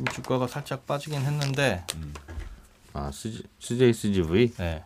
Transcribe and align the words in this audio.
지금 0.00 0.06
주가가 0.12 0.46
살짝 0.46 0.86
빠지긴 0.86 1.20
했는데 1.20 1.84
아 2.94 3.10
CJ, 3.12 3.42
CJCGV. 3.58 4.52
네. 4.54 4.82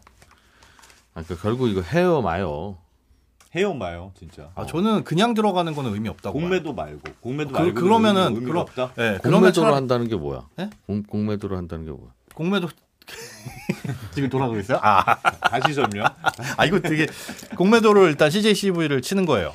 아, 1.15 1.23
그러니까 1.23 1.37
결국 1.41 1.69
이거 1.69 1.81
헤어 1.83 2.21
마요. 2.21 2.79
해요 3.55 3.73
마요 3.75 4.11
진짜. 4.19 4.51
아 4.57 4.67
저는 4.67 5.05
그냥 5.05 5.35
들어가는 5.35 5.73
거는 5.73 5.95
의미 5.95 6.09
없다고. 6.09 6.37
공매도 6.39 6.73
말고 6.75 7.01
공매도 7.21 7.53
그, 7.53 7.59
말고 7.59 7.75
그러면은 7.81 8.35
의미가 8.35 8.47
그러, 8.47 8.61
없다. 8.63 8.87
네, 8.97 9.19
그러면 9.23 9.41
공매도로 9.41 9.53
차라리 9.53 9.75
한다는 9.77 10.09
게 10.09 10.17
뭐야? 10.17 10.49
네? 10.57 10.71
공, 10.87 11.05
공매도로 11.05 11.57
한다는 11.57 11.85
게 11.85 11.93
뭐야? 11.93 12.11
공매도 12.35 12.69
지금 14.15 14.29
돌아가고 14.29 14.59
있어요? 14.59 14.81
아, 14.83 15.05
다시 15.49 15.73
설명. 15.75 16.07
아 16.57 16.65
이거 16.67 16.81
되게 16.81 17.07
공매도를 17.57 18.09
일단 18.09 18.31
CJCV를 18.31 19.01
치는 19.03 19.27
거예요. 19.27 19.55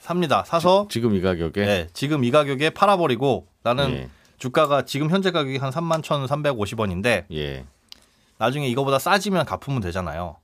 삽니다. 0.00 0.42
사서 0.46 0.88
지 0.90 1.02
금 1.02 1.14
이 1.14 1.20
가격에 1.20 1.66
네, 1.66 1.88
지금 1.92 2.24
이 2.24 2.30
가격에 2.30 2.70
팔아버리고 2.70 3.46
나는 3.62 3.90
예. 3.90 4.08
주가가 4.40 4.86
지금 4.86 5.10
현재 5.10 5.30
가격이 5.30 5.58
한 5.58 5.70
31,350원인데 5.70 7.26
예. 7.30 7.66
나중에 8.38 8.66
이거보다 8.68 8.98
싸지면 8.98 9.44
갚으면 9.44 9.80
되잖아요. 9.82 10.36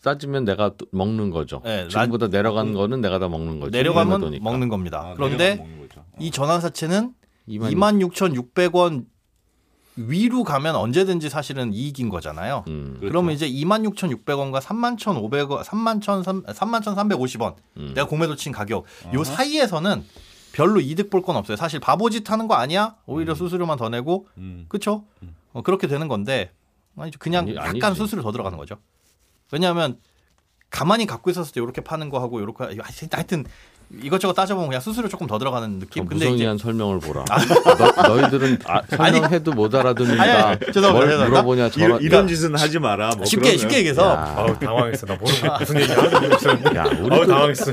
싸지면 0.00 0.44
내가 0.44 0.72
또 0.76 0.86
먹는 0.92 1.30
거죠. 1.30 1.62
네, 1.64 1.88
지금보다 1.88 2.28
내려간 2.28 2.74
거는 2.74 3.00
내가 3.00 3.18
다 3.18 3.28
먹는 3.28 3.60
거죠. 3.60 3.70
내려가면 3.70 4.20
공매도니까. 4.20 4.44
먹는 4.44 4.68
겁니다. 4.68 5.00
아, 5.00 5.14
그런데 5.14 5.56
먹는 5.56 5.88
거죠. 5.88 6.00
어. 6.00 6.16
이 6.20 6.30
전환사채는 6.30 7.14
2만 7.48 8.06
26,600원 8.12 9.06
위로 9.96 10.44
가면 10.44 10.76
언제든지 10.76 11.30
사실은 11.30 11.72
이익인 11.72 12.10
거잖아요. 12.10 12.64
음. 12.68 12.96
그렇죠. 12.98 13.08
그러면 13.08 13.34
이제 13.34 13.48
26,600원과 13.50 14.60
31,500원, 14.60 15.64
31,350원 15.64 17.54
음. 17.78 17.92
내가 17.94 18.06
공매도 18.06 18.36
친 18.36 18.52
가격 18.52 18.84
요 19.14 19.24
사이에서는 19.24 20.04
별로 20.52 20.80
이득 20.80 21.10
볼 21.10 21.22
건 21.22 21.36
없어요. 21.36 21.56
사실 21.56 21.80
바보짓 21.80 22.30
하는 22.30 22.48
거 22.48 22.54
아니야? 22.54 22.96
오히려 23.06 23.34
수수료만 23.34 23.76
더 23.78 23.88
내고 23.88 24.28
음. 24.38 24.66
그쵸? 24.68 25.04
어, 25.52 25.62
그렇게 25.62 25.86
되는 25.86 26.08
건데 26.08 26.52
아니, 26.96 27.10
그냥 27.12 27.44
아니, 27.44 27.54
약간 27.56 27.84
아니지. 27.84 27.98
수수료 27.98 28.22
더 28.22 28.32
들어가는 28.32 28.56
거죠. 28.58 28.76
왜냐하면 29.52 29.98
가만히 30.70 31.06
갖고 31.06 31.30
있었을 31.30 31.52
때 31.54 31.60
이렇게 31.62 31.80
파는 31.82 32.10
거 32.10 32.20
하고 32.20 32.40
이렇게 32.40 32.64
하여튼 33.12 33.44
이것저것 34.02 34.34
따져보면 34.34 34.68
그냥 34.68 34.80
수수료 34.82 35.08
조금 35.08 35.26
더 35.26 35.38
들어가는 35.38 35.78
느낌. 35.78 36.02
좀 36.02 36.06
근데 36.08 36.24
이제 36.26 36.30
무성의한 36.30 36.58
설명을 36.58 37.00
보라. 37.00 37.24
너, 38.04 38.08
너희들은 38.08 38.58
아, 38.66 38.82
설명해도 38.88 39.52
못 39.52 39.74
아니, 39.74 39.88
아니, 39.88 39.98
죄송합니다, 40.60 40.92
뭘 40.92 41.06
죄송합니다. 41.06 41.28
물어보냐 41.28 41.70
저런 41.70 41.88
이런, 41.88 42.02
이런 42.02 42.28
짓은 42.28 42.54
하지 42.54 42.78
마라. 42.78 43.10
뭐 43.16 43.24
쉽게 43.24 43.40
그러면. 43.40 43.58
쉽게 43.58 43.76
얘기해서 43.78 44.10
야, 44.10 44.34
아우 44.36 44.58
당황했어. 44.58 45.06
나 45.06 45.14
모르는 45.14 45.40
무슨 45.58 45.80
얘기 45.80 45.94
모르겠었는데. 45.94 46.78
야, 46.78 46.84
아우 46.84 47.26
당황했어. 47.26 47.72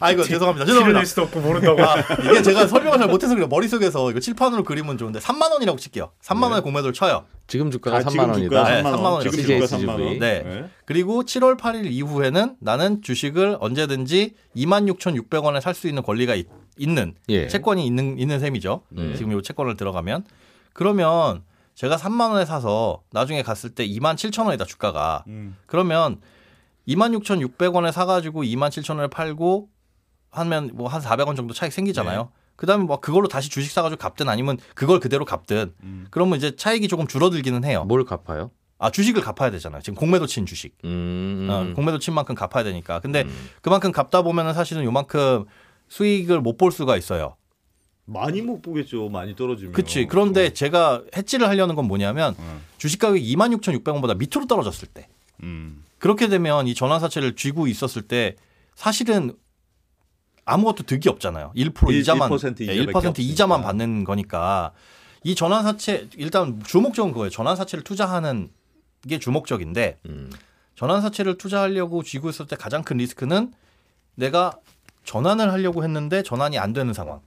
아이고 0.00 0.24
죄송합니다. 0.24 0.64
필요될 0.64 0.66
죄송합니다. 0.66 1.04
수도 1.04 1.22
없고 1.22 1.40
모른다고. 1.40 1.82
아, 1.82 1.94
이게 2.24 2.42
제가 2.42 2.66
설명을 2.66 2.98
잘 2.98 3.08
못해서 3.08 3.34
그래요. 3.34 3.46
머릿 3.48 3.70
속에서 3.70 4.10
이거 4.10 4.18
칠판으로 4.18 4.64
그리면 4.64 4.98
좋은데 4.98 5.20
3만 5.20 5.52
원이라고 5.52 5.78
칠게요. 5.78 6.10
3만 6.24 6.44
원에 6.50 6.60
공매도를 6.60 6.92
쳐요. 6.92 7.24
지금 7.52 7.70
주가가 7.70 7.98
아, 7.98 8.00
3만 8.00 8.10
지금 8.10 8.30
원이다. 8.30 8.64
네, 8.64 8.82
3만 8.82 8.94
3만 8.94 9.02
원. 9.04 9.20
지금 9.22 9.36
주가 9.36 9.66
CJCGV. 9.66 9.86
3만 9.86 10.00
원. 10.00 10.18
네. 10.20 10.70
그리고 10.86 11.22
7월 11.22 11.58
8일 11.58 11.84
이후에는 11.92 12.56
나는 12.60 13.02
주식을 13.02 13.58
언제든지 13.60 14.34
26,600원에 14.56 15.60
살 15.60 15.74
수 15.74 15.86
있는 15.86 16.02
권리가 16.02 16.34
있, 16.34 16.46
는 16.78 17.14
예. 17.28 17.48
채권이 17.48 17.84
있는 17.86 18.18
있는 18.18 18.40
셈이죠. 18.40 18.84
네. 18.88 19.14
지금 19.16 19.38
이 19.38 19.42
채권을 19.42 19.76
들어가면 19.76 20.24
그러면 20.72 21.42
제가 21.74 21.96
3만 21.98 22.30
원에 22.32 22.46
사서 22.46 23.02
나중에 23.10 23.42
갔을 23.42 23.68
때 23.68 23.86
2만 23.86 24.14
7천 24.14 24.46
원이다 24.46 24.64
주가가. 24.64 25.24
음. 25.26 25.54
그러면 25.66 26.22
26,600원에 26.88 27.92
사가지고 27.92 28.44
27,000원에 28.44 29.10
팔고 29.10 29.68
하면 30.30 30.70
뭐 30.72 30.88
한 30.88 31.02
400원 31.02 31.36
정도 31.36 31.52
차익 31.52 31.70
생기잖아요. 31.74 32.30
그다음에 32.56 32.84
뭐 32.84 33.00
그걸로 33.00 33.28
다시 33.28 33.48
주식 33.50 33.72
사가지고 33.72 33.98
갚든 33.98 34.28
아니면 34.28 34.58
그걸 34.74 35.00
그대로 35.00 35.24
갚든 35.24 35.72
음. 35.82 36.06
그러면 36.10 36.38
이제 36.38 36.54
차익이 36.56 36.88
조금 36.88 37.06
줄어들기는 37.06 37.64
해요. 37.64 37.84
뭘 37.84 38.04
갚아요? 38.04 38.50
아 38.78 38.90
주식을 38.90 39.22
갚아야 39.22 39.50
되잖아요. 39.52 39.80
지금 39.82 39.94
공매도 39.96 40.26
친 40.26 40.44
주식. 40.44 40.76
음, 40.84 41.46
어, 41.50 41.62
음. 41.62 41.74
공매도 41.74 41.98
친 41.98 42.14
만큼 42.14 42.34
갚아야 42.34 42.64
되니까. 42.64 43.00
근데 43.00 43.22
음. 43.22 43.48
그만큼 43.62 43.92
갚다 43.92 44.22
보면은 44.22 44.54
사실은 44.54 44.84
요만큼 44.84 45.44
수익을 45.88 46.40
못 46.40 46.56
볼 46.56 46.72
수가 46.72 46.96
있어요. 46.96 47.36
많이 48.04 48.42
못 48.42 48.60
보겠죠. 48.62 49.08
많이 49.08 49.36
떨어지면. 49.36 49.72
그치. 49.72 50.06
그런데 50.06 50.52
제가 50.52 51.02
해지를 51.16 51.48
하려는 51.48 51.76
건 51.76 51.86
뭐냐면 51.86 52.34
음. 52.40 52.60
주식 52.78 52.98
가격이 52.98 53.36
26,600원보다 53.36 54.16
밑으로 54.18 54.46
떨어졌을 54.46 54.88
때 54.88 55.06
음. 55.44 55.84
그렇게 55.98 56.26
되면 56.28 56.66
이 56.66 56.74
전환사채를 56.74 57.36
쥐고 57.36 57.68
있었을 57.68 58.02
때 58.02 58.34
사실은 58.74 59.34
아무것도 60.52 60.84
득이 60.84 61.08
없잖아요. 61.08 61.52
1% 61.56 61.90
일- 61.90 62.00
이자만 62.00 62.30
1% 62.30 62.68
예, 62.68 62.74
이자밖에 62.74 63.08
1% 63.08 63.18
이자만 63.18 63.58
없으니까. 63.60 63.66
받는 63.68 64.04
거니까 64.04 64.72
이 65.24 65.34
전환 65.34 65.62
사채 65.62 66.08
일단 66.16 66.60
주목적은 66.64 67.12
그거예요. 67.12 67.30
전환 67.30 67.56
사채를 67.56 67.84
투자하는 67.84 68.50
게 69.08 69.18
주목적인데 69.18 69.98
음. 70.06 70.30
전환 70.74 71.00
사채를 71.00 71.38
투자하려고 71.38 72.02
쥐고 72.02 72.28
있을 72.30 72.46
때 72.46 72.56
가장 72.56 72.82
큰 72.82 72.96
리스크는 72.98 73.52
내가 74.14 74.52
전환을 75.04 75.50
하려고 75.52 75.82
했는데 75.84 76.22
전환이 76.22 76.58
안 76.58 76.72
되는 76.72 76.92
상황. 76.92 77.20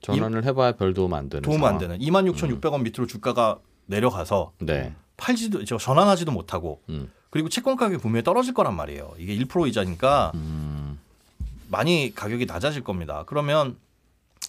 전환을 0.00 0.44
해봐야 0.44 0.72
별 0.72 0.92
도움 0.94 1.14
안 1.14 1.28
되는 1.28 1.42
도움 1.42 1.58
상황. 1.58 1.74
안 1.74 1.78
되는 1.78 1.98
26,600원 1.98 2.82
밑으로 2.82 3.06
주가가 3.06 3.58
내려가서 3.86 4.52
네. 4.60 4.94
팔지도 5.16 5.64
저 5.64 5.78
전환하지도 5.78 6.32
못하고 6.32 6.80
음. 6.88 7.10
그리고 7.30 7.48
채권 7.48 7.76
가격이 7.76 8.00
분명히 8.02 8.24
떨어질 8.24 8.52
거란 8.52 8.74
말이에요. 8.76 9.12
이게 9.18 9.34
1% 9.36 9.68
이자니까 9.68 10.32
음. 10.34 10.81
많이 11.72 12.12
가격이 12.14 12.44
낮아질 12.46 12.84
겁니다. 12.84 13.24
그러면 13.26 13.76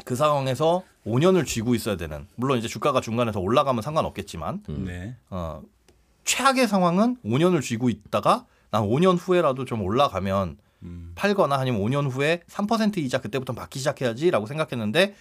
그 0.06 0.16
상황에서 0.16 0.84
5년을 1.08 1.46
쥐고 1.46 1.74
있어야 1.74 1.96
되는 1.98 2.28
물론 2.36 2.58
이제 2.60 2.68
주가가 2.68 3.00
중간에 3.02 3.32
더 3.32 3.40
올라가면 3.40 3.82
상관없겠지만 3.82 4.64
음. 4.70 4.86
네. 4.86 5.16
어, 5.30 5.62
최악의 6.26 6.68
상황은 6.68 7.18
5년을 7.26 7.62
쥐고 7.62 7.90
있다가 7.90 8.46
난 8.72 8.84
5년 8.84 9.18
후에라도 9.20 9.66
좀 9.66 9.82
올라가면 9.82 10.58
음. 10.84 11.12
팔거나 11.16 11.56
아니면 11.56 11.82
5년 11.82 12.12
후에 12.12 12.42
3% 12.50 12.98
이자 12.98 13.20
그때부터 13.22 13.54
받기 13.54 13.80
시작해야지라고 13.80 14.46
생각했는데 14.46 15.16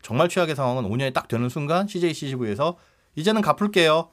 정말 0.00 0.28
최악의 0.28 0.56
상황은 0.56 0.84
5년이 0.84 1.12
딱 1.12 1.28
되는 1.28 1.48
순간 1.48 1.86
CJCCV에서 1.86 2.76
이제는 3.14 3.42
갚을게요. 3.42 4.08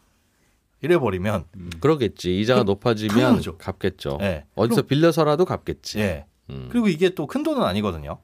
이래 0.81 0.97
버리면 0.97 1.45
그러겠지. 1.79 2.39
이자가 2.39 2.63
그- 2.63 2.65
높아지면 2.71 3.31
그러죠. 3.33 3.57
갚겠죠. 3.57 4.17
예. 4.21 4.45
어디서 4.55 4.83
빌려서라도 4.83 5.45
갚겠지. 5.45 5.99
예. 5.99 6.25
음. 6.49 6.67
그리고 6.71 6.87
이게 6.87 7.09
또 7.09 7.27
큰 7.27 7.43
돈은 7.43 7.61
아니거든요. 7.63 8.17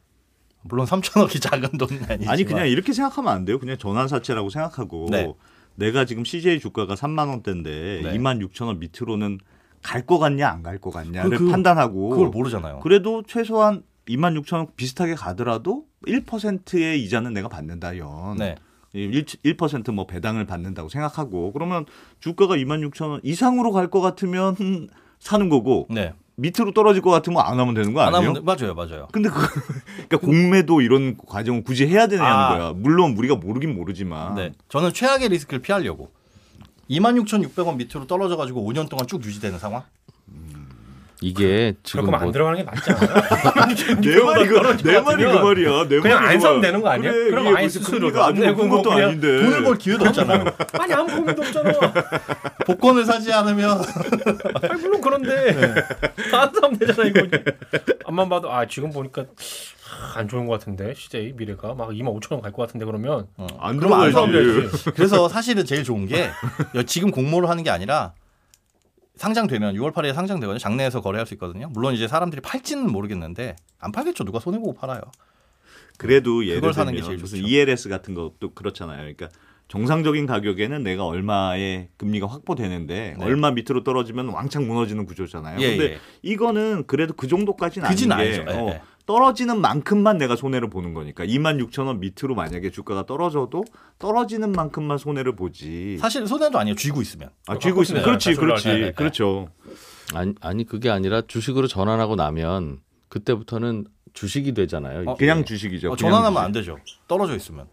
물론 0.63 0.85
3천억이 0.87 1.41
작은 1.41 1.77
돈은 1.77 2.03
아니지만 2.09 2.33
아니 2.33 2.43
그냥 2.43 2.67
이렇게 2.67 2.91
생각하면 2.93 3.31
안 3.33 3.45
돼요. 3.45 3.59
그냥 3.59 3.77
전환사채라고 3.77 4.49
생각하고 4.49 5.07
네. 5.11 5.31
내가 5.75 6.05
지금 6.05 6.23
CJ 6.25 6.59
주가가 6.59 6.95
3만 6.95 7.27
원대인데 7.29 8.01
네. 8.03 8.13
2만 8.17 8.41
6천 8.47 8.65
원 8.67 8.79
밑으로는 8.79 9.39
갈 9.83 10.05
것 10.05 10.17
같냐 10.17 10.49
안 10.49 10.63
갈 10.63 10.79
것 10.79 10.89
같냐를 10.91 11.37
그- 11.37 11.45
그- 11.45 11.51
판단하고 11.51 12.09
그걸 12.09 12.29
모르잖아요. 12.29 12.79
그래도 12.79 13.21
최소한 13.27 13.83
2만 14.07 14.39
6천 14.41 14.55
원 14.57 14.67
비슷하게 14.75 15.13
가더라도 15.15 15.85
1%의 16.07 17.03
이자는 17.03 17.33
내가 17.33 17.47
받는다 17.47 17.97
연. 17.97 18.37
네. 18.37 18.55
1, 18.93 19.25
1%뭐 19.25 20.07
배당을 20.07 20.45
받는다고 20.45 20.89
생각하고 20.89 21.51
그러면 21.51 21.85
주가가 22.21 22.55
2만 22.55 22.87
6천 22.89 23.09
원 23.09 23.19
이상으로 23.23 23.71
갈 23.71 23.89
것 23.89 23.99
같으면 24.01 24.55
사는 25.19 25.49
거고 25.49 25.85
네. 25.89 26.13
밑으로 26.37 26.71
떨어질 26.73 27.01
것 27.01 27.09
같으면 27.11 27.41
안 27.41 27.59
하면 27.59 27.73
되는 27.73 27.93
거안 27.93 28.13
아니에요? 28.13 28.29
하면 28.31 28.45
맞아요, 28.45 28.73
맞아요. 28.73 29.07
근데 29.11 29.29
그 29.29 29.35
그러니까 30.07 30.17
공매도 30.17 30.81
이런 30.81 31.17
과정을 31.17 31.63
굳이 31.63 31.87
해야 31.87 32.07
되냐는 32.07 32.31
아. 32.31 32.49
거야. 32.49 32.73
물론 32.75 33.15
우리가 33.17 33.35
모르긴 33.35 33.73
모르지만. 33.75 34.35
네. 34.35 34.51
저는 34.69 34.93
최악의 34.93 35.29
리스크를 35.29 35.61
피하려고 35.61 36.11
26,600원 36.89 37.77
밑으로 37.77 38.05
떨어져 38.07 38.35
가지고 38.37 38.69
5년 38.69 38.89
동안 38.89 39.07
쭉 39.07 39.23
유지되는 39.23 39.59
상황? 39.59 39.83
이게 41.21 41.73
지금 41.83 42.05
그럼 42.05 42.15
안뭐 42.21 42.31
들어가는 42.31 42.57
게 42.59 42.63
맞지 42.63 42.91
않아요? 42.91 43.07
내 44.01 44.19
말이 44.23 44.47
그, 44.47 44.77
내 44.83 44.99
말이 44.99 45.23
그 45.23 45.29
말이야. 45.29 45.87
내 45.87 45.99
그냥 45.99 46.17
말이 46.19 46.27
안그 46.33 46.39
사면 46.41 46.53
말. 46.59 46.61
되는 46.61 46.81
거 46.81 46.89
아니야? 46.89 47.11
그래, 47.11 47.29
그럼 47.29 47.55
아예 47.55 47.69
수수료도 47.69 48.23
안 48.23 48.33
내고 48.35 48.65
뭐 48.65 48.77
것도 48.77 48.89
그냥 48.91 49.09
아닌데. 49.09 49.27
돈을 49.43 49.63
벌 49.63 49.77
기회도 49.77 50.05
없잖아요. 50.05 50.45
아니 50.79 50.93
아무 50.93 51.07
고민도 51.15 51.41
없잖아. 51.41 51.71
복권을 52.65 53.05
사지 53.05 53.31
않으면 53.31 53.81
아니 54.61 54.81
물론 54.81 55.01
그런데 55.01 55.75
안 56.33 56.53
사면 56.53 56.77
되잖아 56.79 57.07
이거. 57.07 57.21
앞만 58.05 58.27
봐도 58.29 58.51
아 58.51 58.65
지금 58.67 58.91
보니까 58.91 59.21
아, 59.23 60.19
안 60.19 60.27
좋은 60.27 60.45
것 60.47 60.59
같은데 60.59 60.93
CJ 60.95 61.33
미래가 61.37 61.73
막 61.75 61.89
2만 61.89 62.19
5천 62.19 62.33
원 62.33 62.41
갈 62.41 62.51
것 62.51 62.63
같은데 62.67 62.85
그러면 62.85 63.27
안 63.59 63.77
그럼 63.77 63.93
안. 63.93 64.11
사면 64.11 64.31
되지. 64.33 64.91
그래서 64.95 65.29
사실은 65.29 65.65
제일 65.65 65.83
좋은 65.83 66.05
게 66.07 66.29
지금 66.85 67.11
공모를 67.11 67.49
하는 67.49 67.63
게 67.63 67.69
아니라 67.69 68.13
상장되면 69.15 69.75
6월 69.75 69.93
8일에 69.93 70.13
상장되거든요. 70.13 70.59
장내에서 70.59 71.01
거래할 71.01 71.25
수 71.25 71.33
있거든요. 71.35 71.69
물론 71.71 71.93
이제 71.93 72.07
사람들이 72.07 72.41
팔지는 72.41 72.91
모르겠는데 72.91 73.55
안 73.79 73.91
팔겠죠. 73.91 74.23
누가 74.23 74.39
손해 74.39 74.59
보고 74.59 74.73
팔아요. 74.73 75.01
그래도 75.97 76.45
예를 76.45 76.61
그걸 76.61 76.73
사는 76.73 76.91
게 76.93 77.01
들면 77.01 77.19
무슨 77.19 77.39
좋죠. 77.39 77.49
ELS 77.49 77.89
같은 77.89 78.13
것도 78.13 78.53
그렇잖아요. 78.53 78.97
그러니까 78.97 79.29
정상적인 79.67 80.25
가격에는 80.27 80.83
내가 80.83 81.05
얼마의 81.05 81.89
금리가 81.97 82.27
확보되는데 82.27 83.15
네. 83.17 83.25
얼마 83.25 83.51
밑으로 83.51 83.83
떨어지면 83.83 84.29
왕창 84.29 84.67
무너지는 84.67 85.05
구조잖아요. 85.05 85.59
예, 85.59 85.77
근데 85.77 85.93
예. 85.93 85.99
이거는 86.21 86.83
그래도 86.85 87.13
그 87.13 87.27
정도까지는 87.27 87.87
아닌 87.87 88.09
게. 88.09 88.33
예, 88.33 88.39
어, 88.51 88.69
예. 88.69 88.81
떨어지는 89.05 89.61
만큼만 89.61 90.17
내가 90.17 90.35
손해를 90.35 90.69
보는 90.69 90.93
거니까 90.93 91.25
2만 91.25 91.63
6천 91.69 91.85
원 91.87 91.99
밑으로 91.99 92.33
만약에 92.35 92.71
주가가 92.71 93.05
떨어져도 93.05 93.63
떨어지는 93.99 94.51
만큼만 94.51 94.97
손해를 94.97 95.35
보지. 95.35 95.97
사실 95.99 96.25
손해도 96.27 96.57
아니에요. 96.57 96.75
쥐고 96.75 97.01
있으면. 97.01 97.29
아, 97.47 97.57
쥐고 97.59 97.83
있으면 97.83 98.01
네, 98.01 98.05
그렇지, 98.05 98.29
다시 98.29 98.39
올라갈 98.41 98.63
그렇지, 98.63 98.81
때. 98.81 98.91
그렇죠. 98.93 99.49
아니, 100.13 100.33
아니 100.41 100.65
그게 100.65 100.89
아니라 100.89 101.21
주식으로 101.27 101.67
전환하고 101.67 102.15
나면 102.15 102.79
그때부터는 103.09 103.85
주식이 104.13 104.53
되잖아요. 104.53 105.03
이게. 105.03 105.13
그냥 105.17 105.45
주식이죠. 105.45 105.91
어, 105.91 105.95
그냥 105.95 106.11
전환하면 106.11 106.33
주식. 106.33 106.45
안 106.45 106.51
되죠. 106.51 106.77
떨어져 107.07 107.35
있으면. 107.35 107.67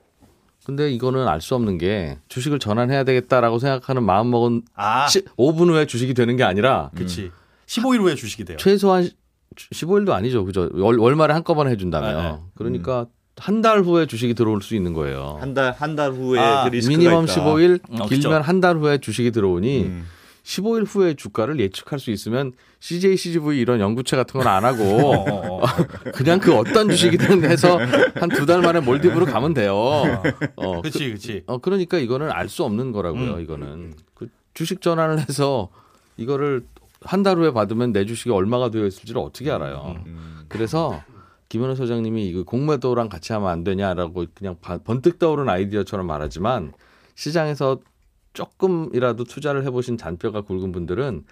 근데 0.65 0.91
이거는 0.93 1.27
알 1.27 1.41
수 1.41 1.55
없는 1.57 1.79
게 1.79 2.19
주식을 2.29 2.59
전환해야 2.61 3.03
되겠다라고 3.05 3.59
생각하는 3.59 4.05
마음 4.05 4.31
먹은 4.31 4.63
아, 4.75 5.07
5분 5.07 5.71
후에 5.71 5.87
주식이 5.87 6.15
되는 6.15 6.37
게 6.37 6.45
아니라 6.45 6.91
그치. 6.95 7.33
15일 7.67 8.01
후에 8.03 8.15
주식이 8.15 8.45
돼요. 8.45 8.59
최소한 8.59 9.09
15일도 9.55 10.11
아니죠. 10.11 10.45
그죠? 10.45 10.69
월, 10.75 10.99
월말에 10.99 11.33
한꺼번에 11.35 11.71
해준다며. 11.71 12.07
네, 12.23 12.23
네. 12.33 12.39
그러니까 12.55 13.07
한달 13.37 13.83
후에 13.83 14.07
주식이 14.07 14.35
들어올 14.35 14.61
수 14.63 14.75
있는 14.75 14.93
거예요. 14.93 15.39
한 15.41 15.55
달 15.55 15.73
한 15.79 15.97
달 15.97 16.13
후에 16.13 16.39
아, 16.39 16.69
그 16.71 16.77
미니멈 16.87 17.25
있다. 17.25 17.35
15일, 17.35 17.81
어, 18.01 18.07
길면. 18.07 18.43
한 18.43 18.61
달 18.61 18.77
후에 18.77 18.99
주식이 18.99 19.31
들어오니 19.31 19.83
음. 19.85 20.07
15일 20.45 20.85
후에 20.89 21.15
주가를 21.15 21.61
예측할 21.61 21.99
수 22.01 22.11
있으면 22.11 22.53
CJ, 22.81 23.17
CGV 23.17 23.59
이런 23.61 23.79
연구체 23.79 24.17
같은 24.17 24.41
건안 24.41 24.65
어, 24.65 24.69
하고 24.69 24.83
어, 25.13 25.63
어. 25.63 25.67
그냥 26.15 26.41
그 26.41 26.53
어떤 26.55 26.91
주식이든 26.91 27.45
해서 27.45 27.79
한 28.17 28.29
두 28.29 28.45
달 28.45 28.61
만에 28.61 28.81
몰디브로 28.81 29.27
가면 29.27 29.55
돼요. 29.55 29.75
어, 30.57 30.83
그, 30.83 30.91
그치, 30.91 31.11
그치. 31.13 31.43
어, 31.47 31.59
그러니까 31.59 31.99
이거는 31.99 32.31
알 32.33 32.49
수 32.49 32.65
없는 32.65 32.91
거라고요. 32.93 33.35
음. 33.35 33.41
이거는 33.41 33.95
그 34.15 34.27
주식 34.53 34.81
전환을 34.83 35.21
해서 35.21 35.69
이거를 36.17 36.65
한 37.05 37.23
달 37.23 37.37
후에 37.39 37.53
받으면 37.53 37.93
내 37.93 38.05
주식이 38.05 38.31
얼마가 38.31 38.71
되어 38.71 38.87
있을지를 38.87 39.21
어떻게 39.21 39.51
알아요. 39.51 39.97
음. 40.07 40.45
그래서 40.49 41.01
김현우 41.49 41.75
소장님이 41.77 42.27
이거 42.29 42.43
공매도랑 42.45 43.09
같이 43.09 43.33
하면 43.33 43.49
안 43.49 43.65
되냐라고 43.65 44.25
그냥 44.35 44.57
바- 44.61 44.79
번뜩 44.79 45.19
떠오른 45.19 45.49
아이디어처럼 45.49 46.07
말하지만 46.07 46.73
시장에서 47.15 47.79
조금이라도 48.33 49.25
투자를 49.25 49.65
해보신 49.67 49.99
잔뼈가 49.99 50.41
굵은 50.41 50.73
분들은 50.73 51.25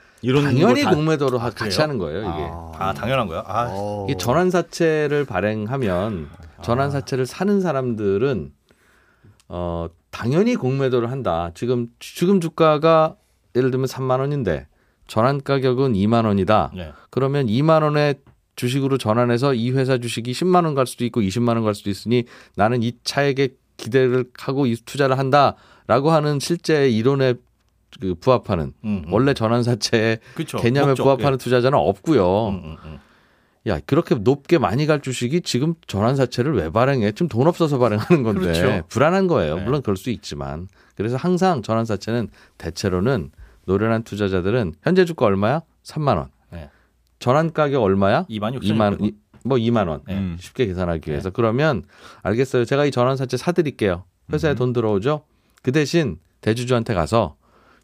당연히 0.45 0.83
거 0.83 0.91
다- 0.91 0.95
공매도로 0.95 1.39
하- 1.39 1.47
아, 1.47 1.51
같이 1.51 1.77
그래요? 1.77 1.83
하는 1.83 1.99
거예요. 1.99 2.21
이게 2.21 2.79
아, 2.79 2.93
당연한 2.95 3.27
거야. 3.27 3.43
아, 3.47 3.69
어. 3.71 4.07
이게 4.09 4.19
전환사채를 4.19 5.25
발행하면 5.25 6.29
전환사채를 6.63 7.25
사는 7.25 7.61
사람들은 7.61 8.53
어 9.49 9.89
당연히 10.11 10.57
공매도를 10.57 11.11
한다. 11.11 11.51
지금 11.55 11.89
지금 11.99 12.41
주가가 12.41 13.17
예를 13.57 13.71
들면 13.71 13.87
3만 13.87 14.21
원인데 14.21 14.67
전환 15.11 15.43
가격은 15.43 15.95
2만 15.95 16.25
원이다. 16.25 16.71
네. 16.75 16.93
그러면 17.11 17.47
2만 17.49 17.83
원에 17.83 18.15
주식으로 18.55 18.97
전환해서 18.97 19.55
이 19.55 19.73
회사 19.73 19.99
주식이 19.99 20.31
10만 20.33 20.65
원 20.65 20.75
갈 20.77 20.87
수도 20.87 21.05
있고 21.05 21.21
20만 21.21 21.49
원 21.57 21.65
갈 21.65 21.75
수도 21.75 21.91
있으니 21.91 22.25
나는 22.55 22.83
이 22.85 22.93
차액에 23.03 23.49
기대를 23.77 24.27
하고 24.39 24.67
이 24.67 24.77
투자를 24.77 25.19
한다라고 25.19 26.11
하는 26.13 26.39
실제 26.39 26.89
이론에 26.89 27.35
그 28.01 28.15
부합하는 28.15 28.73
음, 28.85 29.03
음. 29.07 29.13
원래 29.13 29.35
전환사채의 29.35 30.21
그쵸. 30.37 30.59
개념에 30.59 30.89
목적, 30.89 31.03
부합하는 31.03 31.39
투자자는 31.39 31.77
없고요. 31.77 32.23
예. 32.23 32.51
음, 32.51 32.63
음, 32.65 32.77
음. 32.85 32.99
야 33.67 33.81
그렇게 33.85 34.15
높게 34.15 34.59
많이 34.59 34.87
갈 34.87 35.01
주식이 35.01 35.41
지금 35.41 35.75
전환사채를 35.89 36.55
왜 36.57 36.71
발행해? 36.71 37.11
지금 37.13 37.29
돈 37.29 37.49
없어서 37.49 37.79
발행하는 37.79 38.23
건데 38.23 38.41
그렇죠. 38.53 38.87
불안한 38.89 39.27
거예요. 39.27 39.57
네. 39.57 39.65
물론 39.65 39.83
그럴 39.83 39.97
수 39.97 40.11
있지만 40.11 40.69
그래서 40.95 41.17
항상 41.17 41.63
전환사채는 41.63 42.29
대체로는 42.59 43.33
노련한 43.67 44.03
투자자들은 44.05 44.75
현재 44.83 45.05
주가 45.05 45.27
얼마야? 45.27 45.63
3만 45.85 46.17
원. 46.17 46.31
네. 46.51 46.71
전환 47.19 47.53
가격 47.53 47.83
얼마야? 47.83 48.25
2만 48.25 48.55
6천 48.59 48.63
2만 48.63 48.81
원. 48.81 48.99
이- 49.05 49.15
뭐 49.45 49.57
2만 49.59 49.89
원. 49.89 50.01
네. 50.07 50.15
음. 50.19 50.37
쉽게 50.39 50.67
계산하기 50.67 51.11
위해서 51.11 51.31
그러면 51.31 51.85
알겠어요. 52.23 52.65
제가 52.65 52.85
이 52.85 52.91
전환사채 52.91 53.37
사드릴게요. 53.37 54.05
회사에 54.33 54.53
음. 54.53 54.57
돈 54.57 54.73
들어오죠. 54.73 55.23
그 55.63 55.73
대신 55.73 56.19
대주주한테 56.41 56.95
가서 56.95 57.37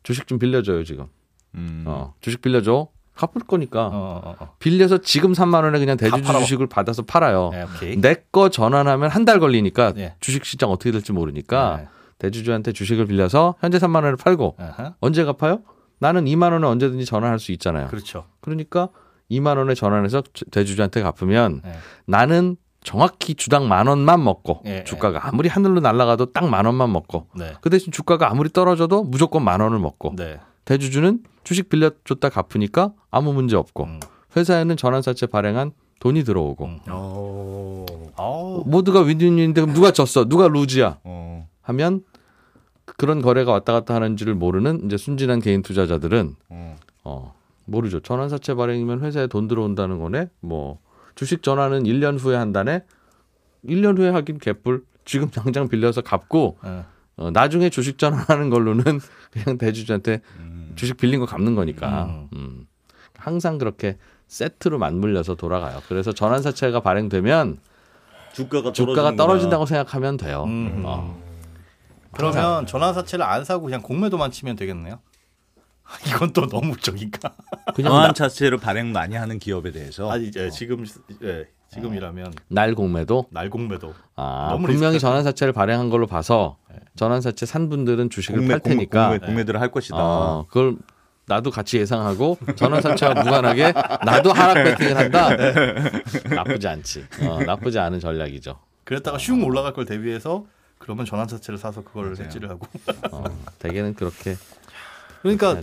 주식 0.02 0.26
좀 0.26 0.38
빌려줘요 0.38 0.84
지금. 0.84 1.06
음. 1.55 1.84
어, 1.87 2.14
주식 2.20 2.43
빌려줘. 2.43 2.88
갚을 3.14 3.46
거니까. 3.46 3.87
어, 3.87 4.20
어, 4.23 4.37
어. 4.38 4.55
빌려서 4.58 4.99
지금 4.99 5.32
3만 5.32 5.62
원에 5.64 5.78
그냥 5.78 5.96
대주주. 5.96 6.23
주식을 6.23 6.67
받아서 6.67 7.02
팔아요. 7.02 7.49
네, 7.50 7.62
오케이. 7.62 7.96
내거 7.96 8.50
전환하면 8.50 9.08
한 9.11 9.25
달 9.25 9.40
걸리니까 9.40 9.93
네. 9.94 10.14
주식 10.20 10.44
시장 10.44 10.70
어떻게 10.70 10.90
될지 10.90 11.12
모르니까 11.12 11.76
네. 11.78 11.88
대주주한테 12.18 12.72
주식을 12.72 13.06
빌려서 13.06 13.54
현재 13.60 13.78
3만 13.78 13.96
원을 13.96 14.16
팔고 14.16 14.56
아하. 14.58 14.94
언제 15.00 15.24
갚아요? 15.24 15.60
나는 15.98 16.24
2만 16.26 16.52
원에 16.52 16.66
언제든지 16.66 17.04
전환할 17.04 17.38
수 17.38 17.52
있잖아요. 17.52 17.88
그렇죠. 17.88 18.24
그러니까 18.40 18.88
2만 19.30 19.56
원에 19.58 19.74
전환해서 19.74 20.22
주- 20.32 20.44
대주주한테 20.46 21.02
갚으면 21.02 21.60
네. 21.64 21.72
나는 22.06 22.56
정확히 22.84 23.34
주당 23.34 23.66
만 23.66 23.88
원만 23.88 24.22
먹고 24.22 24.60
예, 24.66 24.84
주가가 24.84 25.26
아무리 25.26 25.48
하늘로 25.48 25.80
날아가도 25.80 26.26
딱 26.32 26.48
만 26.48 26.66
원만 26.66 26.92
먹고 26.92 27.26
네. 27.36 27.52
그 27.60 27.68
대신 27.68 27.90
주가가 27.92 28.30
아무리 28.30 28.48
떨어져도 28.50 29.02
무조건 29.02 29.42
만 29.42 29.60
원을 29.60 29.78
먹고 29.80 30.14
네. 30.16 30.38
대주주는 30.64 31.20
주식 31.42 31.68
빌려줬다 31.68 32.28
갚으니까 32.28 32.92
아무 33.10 33.32
문제 33.32 33.56
없고 33.56 33.84
음. 33.84 34.00
회사에는 34.36 34.76
전환사채 34.76 35.26
발행한 35.26 35.72
돈이 35.98 36.22
들어오고 36.24 36.64
음. 36.66 36.78
모두가 38.66 39.00
윈윈윈인데 39.00 39.60
그럼 39.62 39.74
누가 39.74 39.90
졌어? 39.90 40.24
누가 40.28 40.46
루즈야? 40.48 40.98
어. 41.04 41.48
하면 41.66 42.02
그런 42.84 43.20
거래가 43.20 43.52
왔다 43.52 43.72
갔다 43.72 43.94
하는 43.94 44.16
지를 44.16 44.34
모르는 44.34 44.86
이제 44.86 44.96
순진한 44.96 45.40
개인 45.40 45.62
투자자들은 45.62 46.36
어. 46.48 46.76
어 47.04 47.34
모르죠. 47.64 48.00
전환사채 48.00 48.54
발행이면 48.54 49.00
회사에 49.00 49.26
돈 49.26 49.48
들어온다는 49.48 49.98
거네. 49.98 50.28
뭐 50.40 50.78
주식 51.16 51.42
전환은 51.42 51.84
1년 51.84 52.18
후에 52.18 52.36
한다네. 52.36 52.84
1년 53.64 53.98
후에 53.98 54.10
하긴 54.10 54.38
개뿔. 54.38 54.84
지금 55.04 55.30
당장 55.30 55.68
빌려서 55.68 56.00
갚고 56.00 56.58
네. 56.64 56.84
어, 57.16 57.30
나중에 57.30 57.70
주식 57.70 57.98
전환하는 57.98 58.50
걸로는 58.50 58.82
그냥 59.30 59.58
대주주한테 59.58 60.20
음. 60.38 60.72
주식 60.76 60.96
빌린 60.96 61.20
거 61.20 61.26
갚는 61.26 61.54
거니까. 61.54 62.04
음. 62.04 62.28
음. 62.34 62.66
항상 63.16 63.58
그렇게 63.58 63.98
세트로 64.28 64.78
맞물려서 64.78 65.34
돌아가요. 65.36 65.80
그래서 65.88 66.12
전환사채가 66.12 66.80
발행되면 66.80 67.58
주가가 68.32 68.72
주가가. 68.72 69.16
떨어진다고 69.16 69.66
생각하면 69.66 70.16
돼요. 70.16 70.44
음. 70.46 70.82
어. 70.84 71.25
그러면 72.16 72.66
전환사채를 72.66 73.24
안 73.24 73.44
사고 73.44 73.64
그냥 73.64 73.82
공매도만 73.82 74.30
치면 74.30 74.56
되겠네요. 74.56 74.98
이건 76.08 76.32
또 76.32 76.46
너무 76.48 76.76
적인가? 76.76 77.32
그냥 77.74 77.92
전환 77.92 78.08
나- 78.08 78.12
자체를 78.12 78.58
발행 78.58 78.92
많이 78.92 79.14
하는 79.14 79.38
기업에 79.38 79.70
대해서 79.70 80.10
아니 80.10 80.26
이제 80.26 80.50
지금 80.50 80.84
예, 81.22 81.46
지금이라면 81.72 82.34
날 82.48 82.74
공매도 82.74 83.26
날 83.30 83.50
공매도 83.50 83.94
아, 84.16 84.48
분명히 84.56 84.94
리스크가 84.94 84.98
전환 84.98 85.22
사채를 85.22 85.52
발행한 85.52 85.88
걸로 85.90 86.06
봐서 86.08 86.56
전환 86.96 87.20
사채 87.20 87.46
산 87.46 87.68
분들은 87.68 88.10
주식을 88.10 88.40
공매, 88.40 88.54
팔 88.54 88.60
테니까 88.60 89.08
공매, 89.10 89.18
공매들을 89.26 89.61
할 89.61 89.70
것이다. 89.70 89.96
어, 89.96 90.46
그걸 90.49 90.76
나도 91.26 91.50
같이 91.50 91.78
예상하고 91.78 92.38
전환 92.56 92.80
사채와 92.80 93.14
무관하게 93.14 93.73
나도 94.04 94.32
하락 94.32 94.64
배팅을 94.64 94.96
한다. 94.96 95.30
나쁘지 96.35 96.68
않지. 96.68 97.04
어, 97.23 97.40
나쁘지 97.44 97.78
않은 97.78 98.00
전략이죠. 98.00 98.58
그랬다가 98.85 99.18
슝 99.18 99.42
올라갈 99.44 99.73
걸 99.73 99.85
대비해서 99.85 100.46
그러면 100.78 101.06
전환사채를 101.06 101.59
사서 101.59 101.83
그걸 101.83 102.12
맞아요. 102.12 102.25
해지를 102.25 102.50
하고 102.50 102.66
어, 103.12 103.25
대개는 103.59 103.95
그렇게 103.95 104.37
그러니까. 105.23 105.61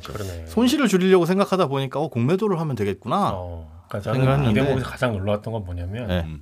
손실을 0.48 0.88
줄이려고 0.88 1.26
생각하다 1.26 1.68
보니까 1.68 2.00
어, 2.00 2.10
공매도를 2.10 2.60
하면 2.60 2.76
되겠구나. 2.76 3.32
어, 3.34 3.86
그러니까 3.88 4.12
저는 4.14 4.52
이. 4.52 4.54
대목에서 4.54 4.86
가장 4.90 5.14
놀라웠던 5.14 5.54
건 5.54 5.64
뭐냐면 5.64 6.08
네. 6.08 6.40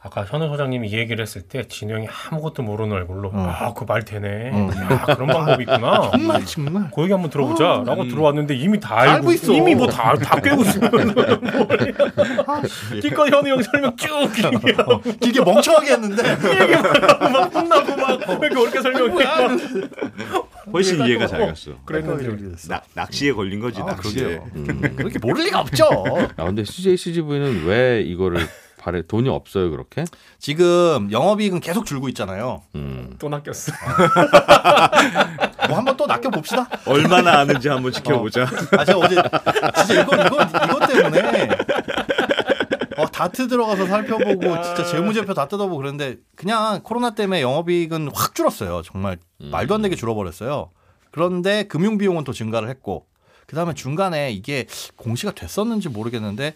아까 0.00 0.24
현우 0.24 0.46
소장님이 0.46 0.90
이 0.90 0.92
얘기를 0.96 1.20
했을 1.20 1.42
때 1.42 1.64
진우 1.66 1.92
형이 1.92 2.06
아무것도 2.30 2.62
모르는 2.62 2.92
얼굴로 2.92 3.30
어. 3.34 3.40
아그 3.60 3.84
말 3.84 4.04
되네 4.04 4.50
어. 4.52 4.70
야 4.92 5.04
그런 5.16 5.26
방법이 5.26 5.64
있구나 5.64 6.10
정말 6.14 6.44
정말 6.46 6.90
그 6.94 7.02
얘기 7.02 7.12
한번 7.12 7.30
들어보자 7.30 7.82
라고 7.84 8.06
들어왔는데 8.06 8.54
이미 8.54 8.78
다 8.78 9.00
알고, 9.00 9.12
알고 9.12 9.32
있어. 9.32 9.52
이미 9.52 9.74
뭐다다 9.74 10.40
꿰고 10.40 10.62
있으면 10.62 10.90
기껏 13.02 13.28
현우 13.28 13.48
형 13.48 13.62
설명 13.62 13.96
쭉 13.96 14.08
길게 14.32 14.72
하고 14.76 15.00
길게 15.00 15.40
멍청하게 15.40 15.90
했는데 15.90 16.22
막 17.32 17.52
혼나고 17.54 17.96
막왜 17.96 18.46
이렇게 18.46 18.60
어렵게 18.60 18.80
설명해 18.82 19.24
막 19.24 19.58
훨씬 20.72 21.04
이해가 21.04 21.26
잘 21.26 21.42
어, 21.42 21.46
갔어. 21.46 21.72
그랬는데 21.84 22.56
나, 22.68 22.82
낚시에 22.94 23.32
걸린 23.32 23.58
거지. 23.58 23.80
아, 23.80 23.86
낚시에. 23.86 24.40
음. 24.54 24.94
그렇게 24.96 25.18
모를 25.18 25.44
리가 25.46 25.60
없죠. 25.60 25.84
아, 26.36 26.44
근데 26.44 26.62
CJ 26.62 26.96
CGV는 26.96 27.64
왜 27.64 28.02
이거를 28.02 28.46
발에 28.78 29.02
돈이 29.02 29.28
없어요 29.28 29.70
그렇게? 29.70 30.04
지금 30.38 31.10
영업이익은 31.12 31.60
계속 31.60 31.84
줄고 31.84 32.08
있잖아요. 32.08 32.62
음. 32.74 33.16
또 33.18 33.28
낚였어 33.28 33.72
뭐 35.68 35.76
한번 35.76 35.96
또 35.96 36.06
낚여 36.06 36.30
봅시다. 36.30 36.68
얼마나 36.86 37.40
아는지 37.40 37.68
한번 37.68 37.92
지켜보자. 37.92 38.46
아 38.78 38.84
제가 38.84 38.98
어제 38.98 39.16
진짜 39.76 40.02
이거 40.02 40.16
이거 40.16 40.42
이것 40.42 40.86
때문에 40.86 41.48
어, 42.96 43.06
다트 43.06 43.46
들어가서 43.48 43.86
살펴보고 43.86 44.62
진짜 44.62 44.84
재무제표 44.84 45.34
다 45.34 45.46
뜯어보고 45.46 45.76
그랬는데 45.76 46.16
그냥 46.34 46.80
코로나 46.82 47.10
때문에 47.14 47.42
영업이익은 47.42 48.10
확 48.14 48.34
줄었어요. 48.34 48.82
정말 48.82 49.18
말도 49.38 49.74
안 49.74 49.82
되게 49.82 49.94
줄어버렸어요. 49.94 50.70
그런데 51.10 51.64
금융 51.64 51.98
비용은 51.98 52.24
또 52.24 52.32
증가를 52.32 52.68
했고 52.68 53.06
그 53.46 53.56
다음에 53.56 53.72
중간에 53.74 54.30
이게 54.32 54.66
공시가 54.96 55.32
됐었는지 55.32 55.88
모르겠는데 55.88 56.54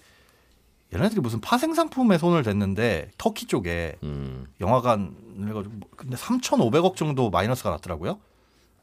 얘네들이 0.94 1.20
무슨 1.20 1.40
파생 1.40 1.74
상품에 1.74 2.18
손을 2.18 2.42
댔는데 2.42 3.10
터키 3.18 3.46
쪽에 3.46 3.96
음. 4.02 4.46
영화관 4.60 5.14
해가지고 5.40 5.74
뭐- 5.76 5.88
근데 5.96 6.16
3,500억 6.16 6.96
정도 6.96 7.30
마이너스가 7.30 7.70
났더라고요. 7.70 8.18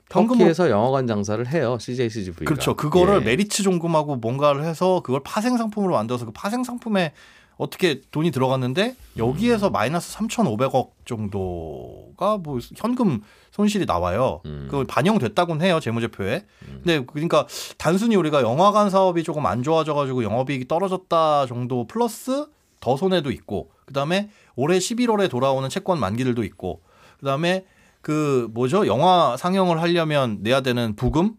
터키에서 0.10 0.72
영화관 0.72 1.06
장사를 1.06 1.46
해요. 1.48 1.78
CJ 1.80 2.10
CGV가. 2.10 2.46
그렇죠. 2.46 2.76
그거를 2.76 3.22
예. 3.22 3.26
메리츠 3.26 3.62
종금하고 3.62 4.16
뭔가를 4.16 4.64
해서 4.64 5.02
그걸 5.04 5.22
파생 5.24 5.56
상품으로 5.58 5.94
만들어서 5.94 6.26
그 6.26 6.32
파생 6.34 6.64
상품에 6.64 7.14
어떻게 7.60 8.00
돈이 8.10 8.32
들어갔는데 8.32 8.96
여기에서 9.18 9.70
마이너스 9.70 10.18
3,500억 10.18 10.92
정도가 11.04 12.38
뭐 12.38 12.58
현금 12.78 13.20
손실이 13.52 13.86
나와요. 13.86 14.42
음. 14.46 14.70
그 14.72 14.86
반영됐다고는 14.86 15.66
해요 15.66 15.82
재무제표에. 15.82 16.46
근데 16.66 17.06
그러니까 17.06 17.46
단순히 17.78 18.16
우리가 18.16 18.42
영화관 18.42 18.90
사업이 18.90 19.24
조금 19.24 19.46
안 19.46 19.62
좋아져가지고 19.62 20.24
영업이익이 20.24 20.70
떨어졌다 20.70 21.48
정도 21.48 21.86
플러스 21.86 22.48
더 22.80 22.96
손해도 22.96 23.30
있고 23.32 23.72
그다음에 23.86 24.30
올해 24.56 24.78
11월에 24.78 25.30
돌아오는 25.30 25.68
채권 25.68 26.00
만기들도 26.00 26.46
있고 26.46 26.82
그다음에 27.20 27.66
그 28.00 28.48
뭐죠 28.54 28.88
영화 28.88 29.36
상영을 29.36 29.82
하려면 29.82 30.38
내야 30.40 30.62
되는 30.62 30.96
부금 30.96 31.34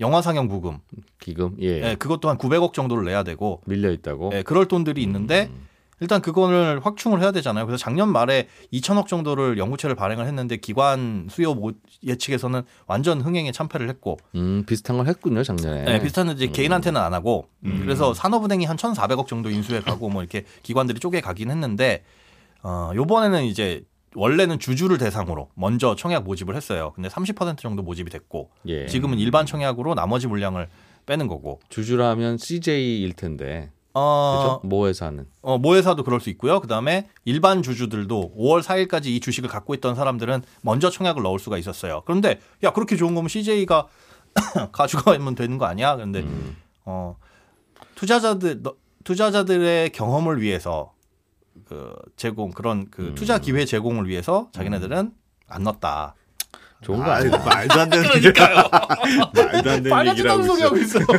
영화 0.00 0.22
상영 0.22 0.48
부금 0.48 0.78
기금 1.20 1.56
예. 1.60 1.90
예, 1.90 1.94
그것도 1.96 2.28
한 2.28 2.38
900억 2.38 2.72
정도를 2.72 3.04
내야 3.04 3.22
되고 3.22 3.60
밀려 3.66 3.90
있다고. 3.90 4.30
예, 4.34 4.42
그럴 4.42 4.66
돈들이 4.66 5.02
있는데 5.02 5.48
음. 5.52 5.66
일단 6.00 6.20
그거를 6.20 6.80
확충을 6.82 7.20
해야 7.20 7.30
되잖아요. 7.30 7.64
그래서 7.64 7.80
작년 7.80 8.08
말에 8.10 8.48
2천억 8.72 9.06
정도를 9.06 9.56
연구체를 9.56 9.94
발행을 9.94 10.26
했는데 10.26 10.56
기관 10.56 11.28
수요 11.30 11.54
모- 11.54 11.70
예측에서는 12.04 12.62
완전 12.88 13.20
흥행에 13.20 13.52
참패를 13.52 13.88
했고 13.88 14.18
음, 14.34 14.64
비슷한 14.66 14.96
걸 14.96 15.06
했군요 15.06 15.44
작년에. 15.44 15.84
네, 15.84 16.02
비슷한데 16.02 16.32
이제 16.32 16.46
개인한테는 16.48 17.00
안 17.00 17.14
하고 17.14 17.46
음. 17.64 17.78
그래서 17.84 18.14
산업은행이 18.14 18.64
한 18.64 18.76
1,400억 18.76 19.28
정도 19.28 19.48
인수해 19.48 19.80
가고 19.80 20.08
뭐 20.08 20.22
이렇게 20.22 20.44
기관들이 20.64 20.98
쪼개 20.98 21.20
가긴 21.20 21.50
했는데 21.52 22.02
어 22.64 22.90
요번에는 22.96 23.44
이제 23.44 23.84
원래는 24.14 24.58
주주를 24.58 24.98
대상으로 24.98 25.48
먼저 25.54 25.94
청약 25.96 26.24
모집을 26.24 26.54
했어요. 26.56 26.92
근데 26.94 27.08
30% 27.08 27.58
정도 27.58 27.82
모집이 27.82 28.10
됐고 28.10 28.50
예. 28.66 28.86
지금은 28.86 29.18
일반 29.18 29.46
청약으로 29.46 29.94
나머지 29.94 30.26
물량을 30.26 30.68
빼는 31.06 31.28
거고. 31.28 31.60
주주라면 31.68 32.38
CJ일 32.38 33.14
텐데. 33.14 33.70
어, 33.94 34.58
그죠? 34.60 34.68
모 34.68 34.86
회사는. 34.86 35.26
어, 35.42 35.58
모 35.58 35.74
회사도 35.74 36.02
그럴 36.04 36.20
수 36.20 36.30
있고요. 36.30 36.60
그다음에 36.60 37.08
일반 37.24 37.62
주주들도 37.62 38.34
5월 38.38 38.62
4일까지 38.62 39.06
이 39.06 39.20
주식을 39.20 39.50
갖고 39.50 39.74
있던 39.74 39.94
사람들은 39.94 40.42
먼저 40.62 40.88
청약을 40.90 41.22
넣을 41.22 41.38
수가 41.38 41.58
있었어요. 41.58 42.02
그런데 42.06 42.40
야 42.62 42.72
그렇게 42.72 42.96
좋은 42.96 43.14
거면 43.14 43.28
CJ가 43.28 43.88
가져가면 44.72 45.34
되는 45.34 45.58
거 45.58 45.66
아니야? 45.66 45.94
그런데 45.96 46.20
음. 46.20 46.56
어, 46.84 47.16
투자자들 47.96 48.62
너- 48.62 48.76
투자자들의 49.04 49.90
경험을 49.90 50.40
위해서 50.40 50.92
그 51.66 51.94
제공 52.16 52.50
그런 52.50 52.90
그 52.90 53.08
음. 53.08 53.14
투자 53.14 53.38
기회 53.38 53.64
제공을 53.64 54.08
위해서 54.08 54.48
자기네들은 54.52 55.12
안 55.48 55.62
넣었다. 55.62 56.14
좋은 56.82 56.98
거 56.98 57.04
아이, 57.04 57.22
아니야. 57.22 57.38
말도 57.44 57.80
안 57.80 57.90
되는 57.90 58.08
그러니까요. 58.10 58.68
말도 59.32 59.70
안 59.70 59.82
되는 59.82 60.06
얘기를 60.08 60.30
하고 60.30 60.76
있어. 60.76 60.98
좋은 60.98 61.18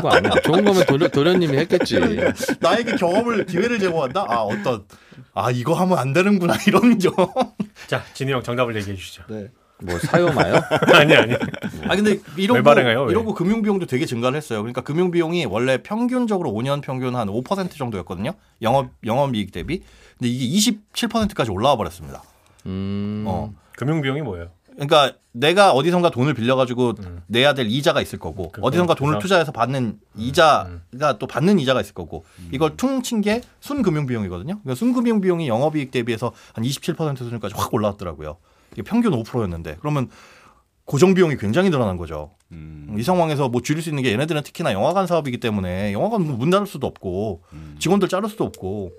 거 0.00 0.08
아니야. 0.10 0.30
좋은 0.44 0.64
거면 0.64 0.86
도련, 0.86 1.10
도련님이 1.10 1.56
했겠지. 1.58 1.98
나에게 2.60 2.96
경험을 2.96 3.46
기회를 3.46 3.78
제공한다. 3.80 4.26
아 4.28 4.42
어떤 4.42 4.84
아 5.34 5.50
이거 5.50 5.74
하면 5.74 5.98
안 5.98 6.12
되는구나 6.12 6.54
이런 6.66 6.98
점. 6.98 7.14
자, 7.88 8.04
진우 8.14 8.30
형 8.32 8.42
정답을 8.42 8.76
얘기해 8.76 8.96
주시죠. 8.96 9.24
뭐 9.82 9.98
사요마요? 9.98 10.54
아니 10.94 11.14
아니. 11.14 11.34
아 11.88 11.96
근데 11.96 12.18
이러고 12.36 12.58
왜 12.58 12.62
발행해요, 12.62 13.02
왜? 13.04 13.10
이러고 13.10 13.34
금융 13.34 13.62
비용도 13.62 13.86
되게 13.86 14.06
증가를 14.06 14.36
했어요. 14.36 14.60
그러니까 14.60 14.80
금융 14.82 15.10
비용이 15.10 15.46
원래 15.46 15.78
평균적으로 15.82 16.50
5년 16.52 16.82
평균 16.82 17.16
한 17.16 17.28
5% 17.28 17.76
정도였거든요. 17.76 18.32
영업 18.62 18.90
영업 19.06 19.34
이익 19.34 19.52
대비. 19.52 19.82
근데 20.18 20.28
이게 20.28 20.72
27%까지 20.98 21.50
올라와 21.50 21.76
버렸습니다. 21.76 22.22
음. 22.66 23.24
어. 23.26 23.52
금융 23.76 24.02
비용이 24.02 24.20
뭐예요? 24.22 24.48
그러니까 24.74 25.12
내가 25.32 25.72
어디선가 25.72 26.10
돈을 26.10 26.32
빌려가지고 26.34 26.94
음. 27.04 27.22
내야 27.26 27.54
될 27.54 27.66
이자가 27.66 28.00
있을 28.00 28.18
거고 28.18 28.50
그- 28.50 28.60
어디선가? 28.62 28.94
돈을 28.94 29.18
투자해서 29.18 29.52
받는 29.52 29.98
이자가 30.16 31.18
또 31.18 31.26
받는 31.26 31.58
이자가 31.58 31.80
있을 31.80 31.92
거고 31.94 32.24
이걸 32.50 32.76
퉁친 32.76 33.20
게 33.20 33.40
순금융 33.60 34.06
비용이거든요. 34.06 34.60
그러니까 34.62 34.74
순금융 34.74 35.20
비용이 35.20 35.48
영업이익 35.48 35.90
대비해서 35.90 36.32
한 36.54 36.64
27% 36.64 37.16
수준까지 37.18 37.54
확 37.56 37.72
올라왔더라고요. 37.74 38.36
이게 38.72 38.82
평균 38.82 39.12
5%였는데 39.12 39.76
그러면 39.80 40.08
고정 40.84 41.14
비용이 41.14 41.36
굉장히 41.36 41.70
늘어난 41.70 41.96
거죠. 41.96 42.32
음. 42.52 42.96
이 42.98 43.02
상황에서 43.02 43.48
뭐 43.48 43.62
줄일 43.62 43.82
수 43.82 43.90
있는 43.90 44.02
게 44.02 44.12
얘네들은 44.12 44.42
특히나 44.42 44.72
영화관 44.72 45.06
사업이기 45.06 45.38
때문에 45.38 45.92
영화관 45.92 46.22
문 46.22 46.50
닫을 46.50 46.66
수도 46.66 46.86
없고 46.88 47.42
직원들 47.78 48.08
자를 48.08 48.28
수도 48.28 48.44
없고 48.44 48.90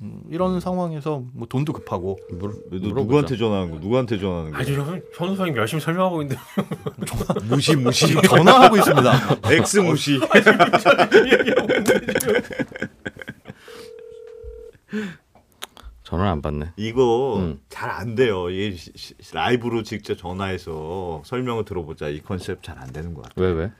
음, 0.00 0.22
이런 0.28 0.58
상황에서 0.58 1.22
뭐 1.34 1.46
돈도 1.46 1.72
급하고 1.72 2.18
물. 2.30 2.52
누구한테 2.70 3.36
전화하는 3.36 3.70
거? 3.72 3.78
누구한테 3.78 4.18
전화하는 4.18 4.50
거? 4.52 4.58
아니 4.58 4.72
여러분 4.72 5.02
현우 5.14 5.36
선생님 5.36 5.56
열심히 5.56 5.80
설명하고 5.82 6.22
있는데 6.22 6.40
무시 7.44 7.76
무시. 7.76 8.12
전화하고 8.22 8.76
있습니다. 8.76 9.12
엑스 9.52 9.78
무시. 9.78 10.18
전화를 16.14 16.30
안 16.30 16.42
받네. 16.42 16.72
이거 16.76 17.38
음. 17.38 17.60
잘안 17.68 18.14
돼요. 18.14 18.48
이 18.50 18.76
라이브로 19.32 19.82
직접 19.82 20.14
전화해서 20.16 21.22
설명을 21.24 21.64
들어보자. 21.64 22.08
이 22.08 22.20
컨셉 22.20 22.62
잘 22.62 22.74
안 22.78 22.92
되는 22.92 23.14
것 23.14 23.22
같아. 23.22 23.34
왜 23.36 23.50
왜? 23.52 23.72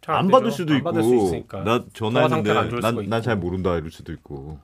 잘안 0.00 0.24
안. 0.26 0.30
받을 0.30 0.50
수도 0.50 0.72
안 0.72 0.78
있고, 0.78 0.92
받을. 0.92 1.64
나 1.64 1.84
전화했는데 1.92 2.70
좋을 2.70 2.80
난 2.80 2.94
수가 2.94 3.02
난잘 3.08 3.36
있고. 3.36 3.46
모른다 3.46 3.76
이럴 3.76 3.90
수도 3.90 4.12
있고. 4.12 4.58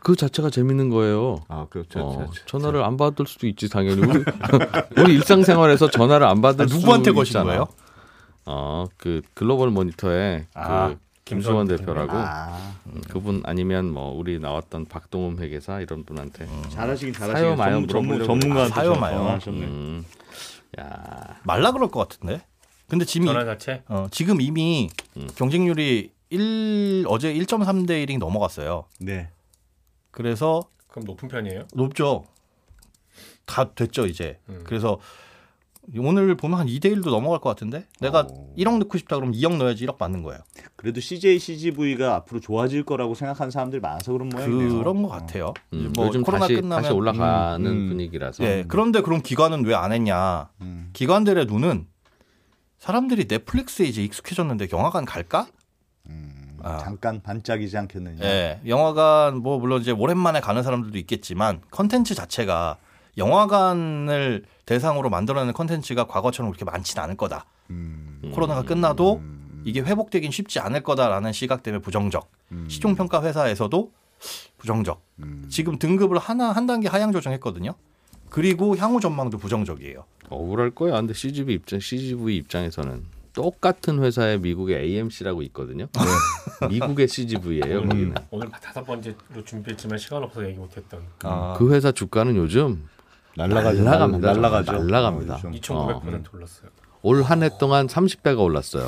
그 0.00 0.14
자체가 0.14 0.50
재밌는 0.50 0.90
거예요. 0.90 1.40
아, 1.48 1.66
그렇죠. 1.68 1.98
어, 2.00 2.26
전화를 2.46 2.84
안 2.84 2.96
받을 2.96 3.26
수도 3.26 3.46
있지 3.48 3.68
당연히 3.68 4.00
우리, 4.02 4.24
우리 5.02 5.14
일상생활에서 5.14 5.90
전화를 5.90 6.26
안 6.26 6.40
받을 6.40 6.62
아, 6.64 6.68
누구한테 6.72 7.10
수 7.10 7.14
거신. 7.14 7.42
거예요? 7.42 7.66
어, 8.46 8.84
그 8.96 9.20
글로벌 9.34 9.70
모니터의 9.70 10.46
아, 10.54 10.88
그 10.90 10.96
김수원 11.28 11.68
대표라고 11.68 12.12
아, 12.14 12.74
음, 12.86 13.02
그분 13.08 13.42
아니면 13.44 13.90
뭐 13.90 14.10
우리 14.16 14.38
나왔던 14.38 14.86
박동훈 14.86 15.38
회계사 15.38 15.80
이런 15.80 16.04
분한테 16.04 16.46
잘하시긴 16.70 17.12
사요 17.12 17.32
잘하시긴 17.32 17.56
마요 17.56 17.86
전문, 17.86 18.24
전문가한테 18.24 18.74
사요 18.74 18.94
마요. 18.94 19.18
전화하셨네. 19.18 19.66
음, 19.66 20.04
야 20.80 21.40
말라 21.44 21.72
그럴 21.72 21.90
것 21.90 22.08
같은데. 22.08 22.42
근데 22.88 23.04
지금 23.04 23.26
전화 23.26 23.44
자체 23.44 23.82
어, 23.88 24.06
지금 24.10 24.40
이미 24.40 24.88
음. 25.18 25.28
경쟁률이 25.36 26.12
1 26.30 27.04
어제 27.08 27.32
1.3대 27.34 28.06
1이 28.06 28.18
넘어갔어요. 28.18 28.86
네. 29.00 29.28
그래서 30.10 30.62
그럼 30.88 31.04
높은 31.04 31.28
편이에요? 31.28 31.66
높죠. 31.74 32.24
다 33.44 33.72
됐죠 33.74 34.06
이제. 34.06 34.38
음. 34.48 34.62
그래서 34.64 34.98
오늘 35.96 36.34
보면 36.36 36.58
한 36.58 36.66
2대 36.66 36.86
1도 36.94 37.10
넘어갈 37.10 37.40
것 37.40 37.48
같은데. 37.48 37.86
내가 38.00 38.26
어. 38.30 38.54
1억 38.58 38.78
넣고 38.78 38.98
싶다 38.98 39.16
그러면 39.16 39.34
2억 39.34 39.56
넣어야지 39.56 39.86
1억 39.86 39.96
받는 39.96 40.22
거예요. 40.22 40.40
그래도 40.76 41.00
CJ 41.00 41.38
CGV가 41.38 42.14
앞으로 42.16 42.40
좋아질 42.40 42.82
거라고 42.84 43.14
생각하는 43.14 43.50
사람들이 43.50 43.80
많아서 43.80 44.12
그런 44.12 44.28
모양이네요. 44.28 44.78
그런 44.78 45.02
것 45.02 45.08
같아요. 45.08 45.54
음, 45.72 45.92
뭐 45.96 46.06
요즘 46.08 46.22
코로나 46.22 46.42
다시 46.46 46.54
끝나면 46.56 46.82
다시 46.82 46.92
올라가는 46.94 47.64
음, 47.66 47.72
음. 47.72 47.88
분위기라서 47.88 48.44
예. 48.44 48.64
그런데 48.68 49.00
그럼 49.00 49.22
기관은 49.22 49.64
왜 49.64 49.74
안 49.74 49.92
했냐? 49.92 50.50
음. 50.60 50.90
기관들의 50.92 51.46
눈은 51.46 51.86
사람들이 52.78 53.26
넷플릭스에 53.28 53.86
이제 53.86 54.02
익숙해졌는데 54.04 54.68
영화관 54.72 55.04
갈까? 55.04 55.46
음, 56.08 56.58
아. 56.62 56.78
잠깐 56.78 57.20
반짝이지 57.22 57.76
않겠느냐. 57.78 58.24
예, 58.24 58.60
영화관 58.66 59.36
뭐 59.38 59.58
물론 59.58 59.80
이제 59.80 59.90
오랜만에 59.92 60.40
가는 60.40 60.62
사람들도 60.62 60.98
있겠지만 60.98 61.60
컨텐츠 61.70 62.14
자체가 62.14 62.76
영화관을 63.18 64.44
대상으로 64.64 65.10
만들어내는 65.10 65.52
컨텐츠가 65.52 66.06
과거처럼 66.06 66.50
그렇게 66.50 66.64
많지는 66.64 67.02
않을 67.04 67.16
거다. 67.16 67.44
음, 67.70 68.32
코로나가 68.34 68.62
끝나도 68.62 69.16
음, 69.16 69.62
이게 69.64 69.80
회복되긴 69.80 70.30
쉽지 70.30 70.60
않을 70.60 70.82
거다라는 70.82 71.32
시각 71.32 71.62
때문에 71.62 71.82
부정적. 71.82 72.30
음, 72.52 72.66
시총 72.68 72.94
평가 72.94 73.22
회사에서도 73.22 73.92
부정적. 74.56 75.02
음. 75.20 75.44
지금 75.48 75.78
등급을 75.78 76.18
하나 76.18 76.50
한 76.52 76.66
단계 76.66 76.88
하향 76.88 77.12
조정했거든요. 77.12 77.74
그리고 78.30 78.76
향후 78.76 79.00
전망도 79.00 79.38
부정적이에요. 79.38 80.04
억울할 80.28 80.70
거야. 80.70 80.94
근데 80.94 81.14
CGV 81.14 81.54
입장 81.54 81.80
CGV 81.80 82.36
입장에서는 82.36 83.04
똑같은 83.32 84.02
회사에 84.02 84.36
미국의 84.38 84.76
AMC라고 84.76 85.42
있거든요. 85.42 85.86
네. 86.60 86.68
미국의 86.68 87.08
CGV예요. 87.08 87.80
음. 87.80 87.88
거기는. 87.88 88.14
오늘 88.30 88.50
다섯 88.50 88.84
번째로 88.84 89.16
준비했지만 89.44 89.98
시간 89.98 90.22
없어서 90.22 90.46
얘기 90.46 90.58
못했던 90.58 91.00
아, 91.22 91.54
그 91.56 91.72
회사 91.72 91.92
주가는 91.92 92.34
요즘 92.36 92.88
날라가죠. 93.46 93.82
날라갑니다. 93.84 94.32
날라가죠. 94.32 94.72
날라갑니다. 94.84 95.34
어, 95.34 95.36
요즘. 95.38 95.52
2,900% 95.52 96.34
올랐어요. 96.34 96.70
올 97.02 97.22
한 97.22 97.42
해 97.42 97.50
동안 97.60 97.86
30배가 97.86 98.40
올랐어요. 98.42 98.84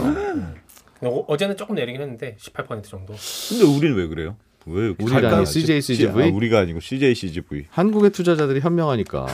어, 1.02 1.24
어제는 1.28 1.56
조금 1.56 1.76
내리긴 1.76 2.00
했는데 2.02 2.36
18% 2.40 2.82
정도. 2.84 3.14
근데 3.48 3.64
우리는 3.64 3.96
왜 3.96 4.06
그래요? 4.08 4.36
왜 4.66 4.92
나가지? 5.22 5.60
CJ 5.60 5.80
CGV? 5.80 6.24
아, 6.30 6.34
우리가 6.34 6.58
아니고 6.60 6.80
CJ 6.80 7.14
CGV. 7.14 7.66
한국의 7.70 8.10
투자자들이 8.10 8.60
현명하니까 8.60 9.26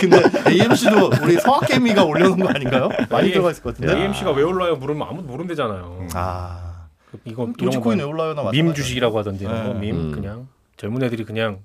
근데 0.00 0.16
AMC도 0.50 1.10
우리 1.22 1.34
성악개미가 1.38 2.04
올려놓은 2.04 2.38
거 2.40 2.48
아닌가요? 2.48 2.88
많이 3.08 3.28
예. 3.28 3.32
들어가 3.32 3.50
있을 3.52 3.62
것 3.62 3.74
같은데. 3.76 3.96
AMC가 4.00 4.32
왜 4.32 4.42
올라요? 4.42 4.74
물으면 4.76 5.06
아무도 5.08 5.28
모른대잖아요. 5.28 6.08
아, 6.14 6.86
이거 7.24 7.48
도지코인 7.56 8.00
왜 8.00 8.42
마찬가지야. 8.42 8.62
밈 8.64 8.74
주식이라고 8.74 9.18
하던데 9.18 9.44
거 9.44 9.52
네. 9.74 9.74
밈 9.74 9.94
음. 9.94 10.12
그냥 10.12 10.48
젊은 10.76 11.02
애들이 11.04 11.24
그냥 11.24 11.58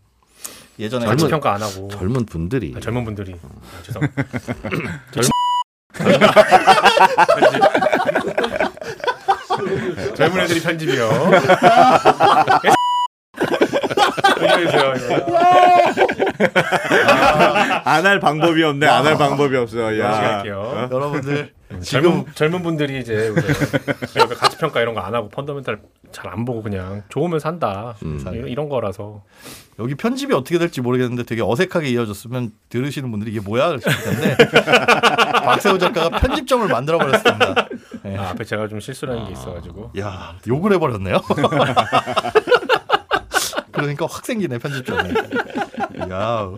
예전에 0.80 1.06
젊은- 1.06 1.30
평가 1.30 1.54
안 1.54 1.62
하고 1.62 1.88
젊은 1.90 2.26
분들이 2.26 2.74
아, 2.76 2.80
젊은 2.80 3.04
분들이 3.06 3.36
아, 3.44 3.84
죄송. 3.84 4.02
젊은 5.12 5.30
젊은 10.16 10.40
애들이 10.44 10.60
편집이요. 10.62 11.10
얘기해주세요. 14.42 14.94
이거. 14.96 15.40
안할 17.86 18.20
방법이 18.20 18.64
없네. 18.64 18.88
안 18.88 19.06
할 19.06 19.18
방법이 19.18 19.56
없어. 19.58 19.98
야. 20.00 20.10
갈게요. 20.12 20.90
여러분들 20.92 21.54
젊은 21.84 22.26
젊은 22.36 22.64
분들이 22.64 23.00
이제 23.00 23.32
가치 24.62 24.74
평가 24.74 24.82
이런 24.82 24.94
거 24.96 25.02
안 25.02 25.14
하고 25.16 25.30
펀더멘탈 25.30 25.80
잘 26.12 26.28
안 26.32 26.46
보고 26.46 26.62
그냥 26.62 27.04
좋으면 27.10 27.40
산다 27.40 27.96
음. 28.04 28.20
이런, 28.34 28.48
이런 28.50 28.70
거라서 28.70 29.24
여기 29.80 29.96
편집이 29.96 30.34
어떻게 30.34 30.60
될지 30.60 30.82
모르겠는데 30.82 31.24
되게 31.24 31.42
어색하게 31.42 31.90
이어졌으면 31.90 32.52
들으시는 32.70 33.10
분들이 33.12 33.32
이게 33.32 33.40
뭐야 33.40 33.78
싶을 33.80 33.92
텐데 34.04 34.38
박세호 35.46 35.78
작가가 35.78 36.20
편집점을 36.20 36.68
만들어 36.68 36.98
버렸습니다. 37.00 37.68
네. 38.04 38.18
아, 38.18 38.30
앞에 38.30 38.44
제가 38.44 38.68
좀 38.68 38.80
실수를 38.82 39.18
한게 39.18 39.32
있어가지고 39.32 39.92
야 40.00 40.36
욕을 40.48 40.74
해버렸네요. 40.74 41.22
그러니까 43.72 44.06
확 44.10 44.26
생기네 44.26 44.58
편집점이. 44.60 45.10
야 46.12 46.52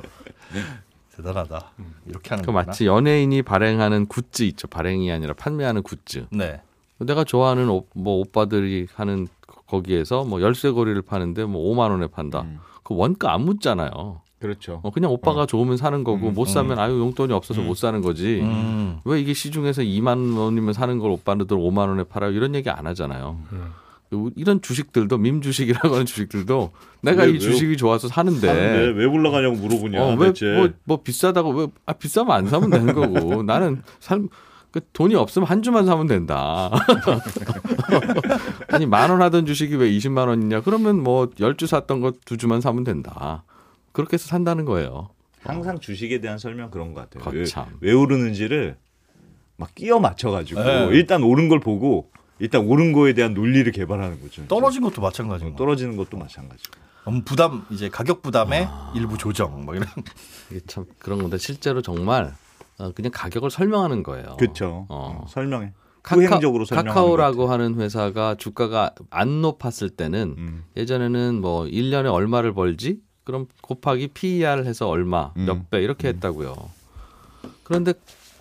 대단하다. 1.16 1.72
이렇게 2.08 2.30
하는 2.30 2.42
그 2.42 2.48
거구나. 2.48 2.66
마치 2.66 2.86
연예인이 2.88 3.44
발행하는 3.44 4.08
굿즈 4.08 4.44
있죠. 4.44 4.68
발행이 4.68 5.12
아니라 5.12 5.34
판매하는 5.34 5.84
굿즈. 5.84 6.26
네. 6.32 6.62
내가 7.00 7.24
좋아하는 7.24 7.70
오, 7.70 7.86
뭐 7.96 8.20
오빠들이 8.20 8.88
하는 8.96 9.28
거- 9.48 9.62
거기에서 9.68 10.24
뭐 10.24 10.42
열쇠고리를 10.42 11.02
파는데 11.02 11.46
뭐 11.46 11.74
5만 11.74 11.90
원에 11.92 12.08
판다. 12.08 12.42
음. 12.42 12.60
그 12.84 12.96
원가 12.96 13.34
안 13.34 13.42
묻잖아요. 13.46 14.22
그렇죠. 14.40 14.82
어, 14.84 14.92
그냥 14.92 15.10
오빠가 15.12 15.46
좋으면 15.46 15.78
사는 15.78 16.04
거고 16.04 16.28
음, 16.28 16.34
못 16.34 16.46
사면 16.46 16.78
아유 16.78 17.00
용돈이 17.00 17.32
없어서 17.32 17.62
못 17.62 17.76
사는 17.78 18.02
거지. 18.02 18.42
음. 18.42 19.00
왜 19.06 19.20
이게 19.22 19.34
시중에서 19.34 19.82
2만 19.84 20.38
원이면 20.38 20.74
사는 20.74 21.00
걸 21.00 21.12
오빠들 21.12 21.46
5만 21.58 21.88
원에 21.88 22.04
팔아요? 22.04 22.32
이런 22.32 22.54
얘기 22.54 22.70
안 22.70 22.86
하잖아요. 22.88 23.38
음. 23.54 23.72
이런 24.36 24.62
주식들도 24.62 25.18
밈 25.18 25.42
주식이라고 25.42 25.92
하는 25.94 26.06
주식들도 26.06 26.72
내가 27.02 27.24
왜, 27.24 27.32
이 27.32 27.40
주식이 27.40 27.78
좋아서 27.78 28.08
사는데 28.08 28.46
사는데 28.46 29.00
왜 29.00 29.06
올라가냐고 29.06 29.56
물어보냐. 29.56 30.04
어, 30.04 30.16
왜, 30.20 30.28
대체. 30.28 30.46
뭐, 30.56 30.70
뭐 30.84 30.98
비싸다고 31.02 31.50
왜, 31.52 31.68
아, 31.88 31.94
비싸면 31.94 32.32
안 32.36 32.46
사면 32.48 32.70
되는 32.70 32.94
거고. 32.94 33.42
나는 33.42 33.82
살, 34.00 34.22
그 34.74 34.82
돈이 34.92 35.14
없으면 35.14 35.48
한 35.48 35.62
주만 35.62 35.86
사면 35.86 36.08
된다. 36.08 36.72
아니, 38.70 38.88
만 38.88 39.12
원 39.12 39.22
하던 39.22 39.46
주식이 39.46 39.76
왜 39.76 39.90
20만 39.92 40.28
원이냐? 40.28 40.62
그러면 40.62 41.02
뭐, 41.04 41.30
열주 41.40 41.68
샀던 41.68 42.02
거 42.02 42.12
두 42.26 42.38
주만 42.38 42.60
사면 42.60 42.84
된다. 42.84 43.44
그렇게 43.92 44.16
해서 44.16 44.28
산다는 44.28 44.66
거예요. 44.66 45.10
항상 45.44 45.78
주식에 45.80 46.20
대한 46.22 46.40
설명 46.40 46.72
그런 46.72 46.94
것 46.96 47.02
같아요. 47.10 47.32
왜, 47.32 47.44
거참. 47.44 47.66
왜 47.82 47.92
오르는지를 47.94 48.78
막 49.58 49.76
끼워 49.76 50.00
맞춰가지고 50.00 50.64
네. 50.64 50.88
일단 50.94 51.22
오른 51.22 51.50
걸 51.50 51.60
보고 51.60 52.10
일단 52.40 52.66
오른 52.66 52.94
거에 52.94 53.14
대한 53.14 53.36
논리를 53.36 53.72
개발하는 53.72 54.22
거죠. 54.22 54.48
떨어진 54.48 54.82
것도 54.82 55.02
마찬가지고. 55.02 55.52
어, 55.52 55.56
떨어지는 55.56 55.98
것도 55.98 56.18
마찬가지고. 56.18 56.74
음, 57.10 57.22
부담 57.24 57.64
이제 57.70 57.90
가격 57.90 58.24
부담의 58.24 58.68
일부 58.96 59.18
조정 59.20 59.66
뭐 59.66 59.76
이런. 59.76 59.88
이게 60.50 60.62
참 60.66 60.86
그런 60.98 61.20
건데, 61.22 61.38
실제로 61.38 61.82
정말, 61.84 62.34
어, 62.80 62.92
그냥 62.94 63.12
가격을 63.14 63.52
설명하는 63.52 64.04
거예요. 64.04 64.36
그렇죠. 64.40 64.86
어. 64.90 65.22
어, 65.24 65.26
설명해. 65.28 65.74
카카, 66.02 66.40
카카오라고. 66.84 67.50
하는 67.50 67.76
회사가 67.80 68.36
주가가 68.36 68.92
안 69.10 69.42
높았을 69.42 69.90
때는 69.90 70.36
음. 70.38 70.64
예전에는 70.76 71.40
뭐 71.40 71.64
1년에 71.64 72.12
얼마를 72.12 72.54
벌지? 72.54 73.00
그럼 73.24 73.48
곱하기 73.62 74.10
PER 74.10 74.64
해서 74.66 74.90
얼마, 74.90 75.32
음. 75.38 75.46
몇배 75.46 75.82
이렇게 75.82 76.10
했다고요. 76.10 76.56
그런데 77.64 77.94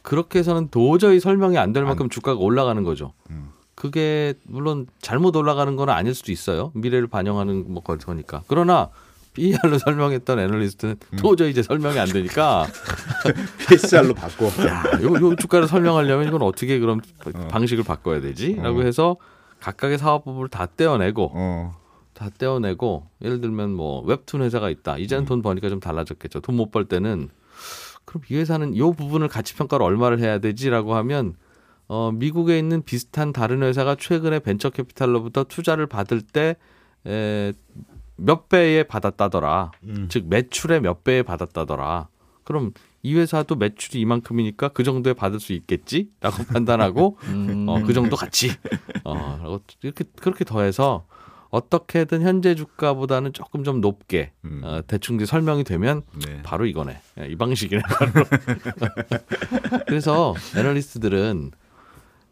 그렇게 0.02 0.40
해서는 0.40 0.68
도저히 0.70 1.20
설명이 1.20 1.56
안 1.58 1.72
될 1.72 1.84
만큼 1.84 2.08
주가가 2.08 2.40
올라가는 2.40 2.82
거죠. 2.82 3.12
음. 3.30 3.50
그게 3.76 4.34
물론 4.44 4.86
잘못 5.00 5.34
올라가는 5.36 5.74
건 5.76 5.88
아닐 5.88 6.14
수도 6.14 6.32
있어요. 6.32 6.72
미래를 6.74 7.06
반영하는 7.06 7.72
뭐 7.72 7.82
거니까. 7.82 8.42
그러나 8.48 8.88
PER로 9.34 9.78
설명했던 9.78 10.38
애널리스트는 10.40 10.96
음. 11.12 11.16
도저히 11.16 11.50
이제 11.52 11.62
설명이 11.62 11.98
안 11.98 12.08
되니까 12.08 12.66
PSR로 13.68 14.14
바꿔. 14.14 14.46
야, 14.66 14.82
요, 15.02 15.14
요 15.14 15.36
주가를 15.36 15.66
설명하려면 15.68 16.28
이건 16.28 16.42
어떻게 16.42 16.78
그럼 16.78 17.00
어. 17.34 17.48
방식을 17.48 17.84
바꿔야 17.84 18.20
되지? 18.20 18.56
라고 18.56 18.80
어. 18.80 18.82
해서 18.82 19.16
각각의 19.60 19.98
사업부를 19.98 20.48
다 20.48 20.66
떼어내고 20.66 21.30
어. 21.34 21.74
다 22.14 22.28
떼어내고 22.36 23.06
예를 23.22 23.40
들면 23.40 23.72
뭐 23.74 24.02
웹툰 24.02 24.42
회사가 24.42 24.70
있다. 24.70 24.98
이제는 24.98 25.24
돈 25.24 25.42
버니까 25.42 25.68
좀 25.68 25.80
달라졌겠죠. 25.80 26.40
돈 26.40 26.56
못 26.56 26.70
벌 26.70 26.84
때는 26.86 27.28
그럼 28.04 28.22
이 28.30 28.36
회사는 28.36 28.74
이 28.74 28.80
부분을 28.80 29.28
가치 29.28 29.54
평가를 29.54 29.84
얼마를 29.86 30.18
해야 30.18 30.38
되지라고 30.38 30.94
하면 30.96 31.34
어 31.88 32.10
미국에 32.12 32.58
있는 32.58 32.82
비슷한 32.82 33.32
다른 33.32 33.62
회사가 33.62 33.94
최근에 33.96 34.40
벤처 34.40 34.70
캐피탈로부터 34.70 35.44
투자를 35.44 35.86
받을 35.86 36.20
때몇 36.22 37.54
배에 38.48 38.82
받았다더라. 38.84 39.70
음. 39.84 40.06
즉 40.08 40.26
매출의 40.28 40.80
몇 40.80 41.04
배에 41.04 41.22
받았다더라. 41.22 42.08
그럼 42.44 42.72
이 43.02 43.14
회사도 43.16 43.56
매출이 43.56 44.00
이만큼이니까 44.00 44.68
그 44.68 44.84
정도에 44.84 45.12
받을 45.12 45.40
수 45.40 45.52
있겠지라고 45.52 46.44
판단하고 46.52 47.18
음. 47.24 47.66
어, 47.68 47.82
그 47.82 47.92
정도 47.92 48.16
같이 48.16 48.50
어, 49.04 49.38
라고 49.42 49.60
이렇게 49.82 50.04
그렇게 50.20 50.44
더해서 50.44 51.04
어떻게든 51.50 52.22
현재 52.22 52.54
주가보다는 52.54 53.32
조금 53.34 53.62
좀 53.62 53.80
높게 53.80 54.32
음. 54.44 54.62
어, 54.64 54.80
대충 54.86 55.22
설명이 55.22 55.64
되면 55.64 56.02
네. 56.24 56.40
바로 56.42 56.64
이거네. 56.64 56.98
예, 57.20 57.26
이 57.26 57.36
방식이네. 57.36 57.82
바로. 57.82 58.12
그래서 59.86 60.34
애널리스트들은 60.56 61.50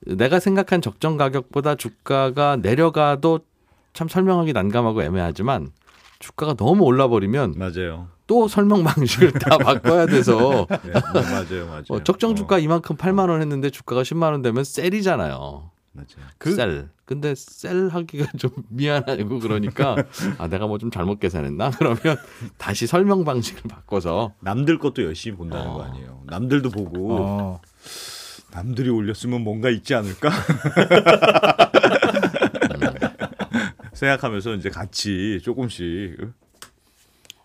내가 0.06 0.40
생각한 0.40 0.80
적정 0.80 1.18
가격보다 1.18 1.74
주가가 1.74 2.56
내려가도 2.56 3.40
참 3.92 4.08
설명하기 4.08 4.54
난감하고 4.54 5.02
애매하지만 5.02 5.70
주가가 6.20 6.54
너무 6.54 6.84
올라버리면 6.84 7.54
맞아요. 7.56 8.08
또 8.28 8.46
설명 8.46 8.84
방식을 8.84 9.32
다 9.32 9.58
바꿔야 9.58 10.06
돼서 10.06 10.66
네, 10.84 10.92
어, 10.92 11.02
맞아요, 11.12 11.66
맞아요. 11.66 11.82
어, 11.88 12.04
적정 12.04 12.36
주가 12.36 12.56
어, 12.56 12.58
이만큼 12.60 12.96
8만 12.96 13.28
원 13.28 13.40
했는데 13.40 13.70
주가가 13.70 14.02
10만 14.02 14.30
원 14.30 14.42
되면 14.42 14.62
셀이잖아요. 14.62 15.70
맞아요. 15.92 16.06
그- 16.38 16.52
셀. 16.54 16.88
근데 17.04 17.34
셀 17.36 17.88
하기가 17.88 18.26
좀 18.38 18.50
미안하고 18.68 19.40
그러니까 19.40 19.96
아 20.38 20.46
내가 20.46 20.68
뭐 20.68 20.78
좀 20.78 20.92
잘못 20.92 21.18
계산했나? 21.18 21.70
그러면 21.76 21.98
다시 22.56 22.86
설명 22.86 23.24
방식을 23.24 23.62
바꿔서 23.68 24.32
남들 24.38 24.78
것도 24.78 25.02
열심히 25.02 25.36
본다는 25.36 25.66
어. 25.70 25.72
거 25.72 25.82
아니에요. 25.82 26.22
남들도 26.26 26.70
보고 26.70 27.16
어. 27.18 27.60
남들이 28.52 28.90
올렸으면 28.90 29.42
뭔가 29.42 29.70
있지 29.70 29.94
않을까? 29.96 30.30
생각하면서 34.00 34.54
이제 34.54 34.70
같이 34.70 35.40
조금씩 35.42 36.16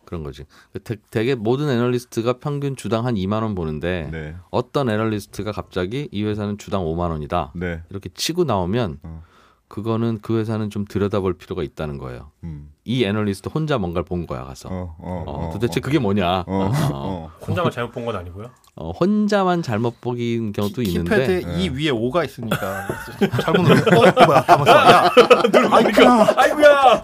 그런 0.05 0.23
거지. 0.23 0.45
대, 0.83 0.95
되게 1.09 1.35
모든 1.35 1.69
애널리스트가 1.69 2.39
평균 2.39 2.75
주당 2.75 3.05
한 3.05 3.15
2만 3.15 3.41
원 3.41 3.55
보는데 3.55 4.07
네, 4.11 4.35
어떤 4.51 4.89
애널리스트가 4.89 5.51
갑자기 5.51 6.07
이 6.11 6.23
회사는 6.23 6.57
주당 6.57 6.85
5만 6.85 7.09
원이다. 7.09 7.51
네, 7.55 7.81
이렇게 7.89 8.09
치고 8.13 8.45
나오면 8.45 8.99
어. 9.03 9.23
그거는 9.67 10.19
그 10.21 10.37
회사는 10.39 10.69
좀 10.69 10.85
들여다볼 10.85 11.33
필요가 11.37 11.63
있다는 11.63 11.97
거예요. 11.97 12.31
음, 12.43 12.69
이 12.83 13.03
애널리스트 13.03 13.49
혼자 13.49 13.77
뭔가를 13.79 14.05
본 14.05 14.27
거야 14.27 14.43
가서. 14.43 14.69
어, 14.71 14.95
어, 14.99 15.23
어, 15.25 15.31
어, 15.47 15.49
도대체 15.53 15.79
어, 15.79 15.81
그게 15.83 15.97
뭐냐? 15.99 16.41
어, 16.41 16.43
어, 16.47 16.71
어, 16.93 17.31
혼자만 17.47 17.71
잘못 17.71 17.91
본 17.91 18.05
건 18.05 18.15
아니고요. 18.15 18.51
어, 18.75 18.91
혼자만 18.91 19.61
잘못 19.63 19.99
보긴 20.01 20.51
경우도 20.51 20.81
있는데 20.83 21.15
키패드에 21.15 21.51
네. 21.51 21.63
이 21.63 21.69
위에 21.69 21.91
5가 21.91 22.25
있으니까 22.25 22.87
잘못 23.41 23.63
눌러. 23.63 23.81
어, 23.81 24.25
뭐야? 24.25 24.43
하면서 24.47 24.71
야. 24.71 25.11
아이고야. 26.37 27.01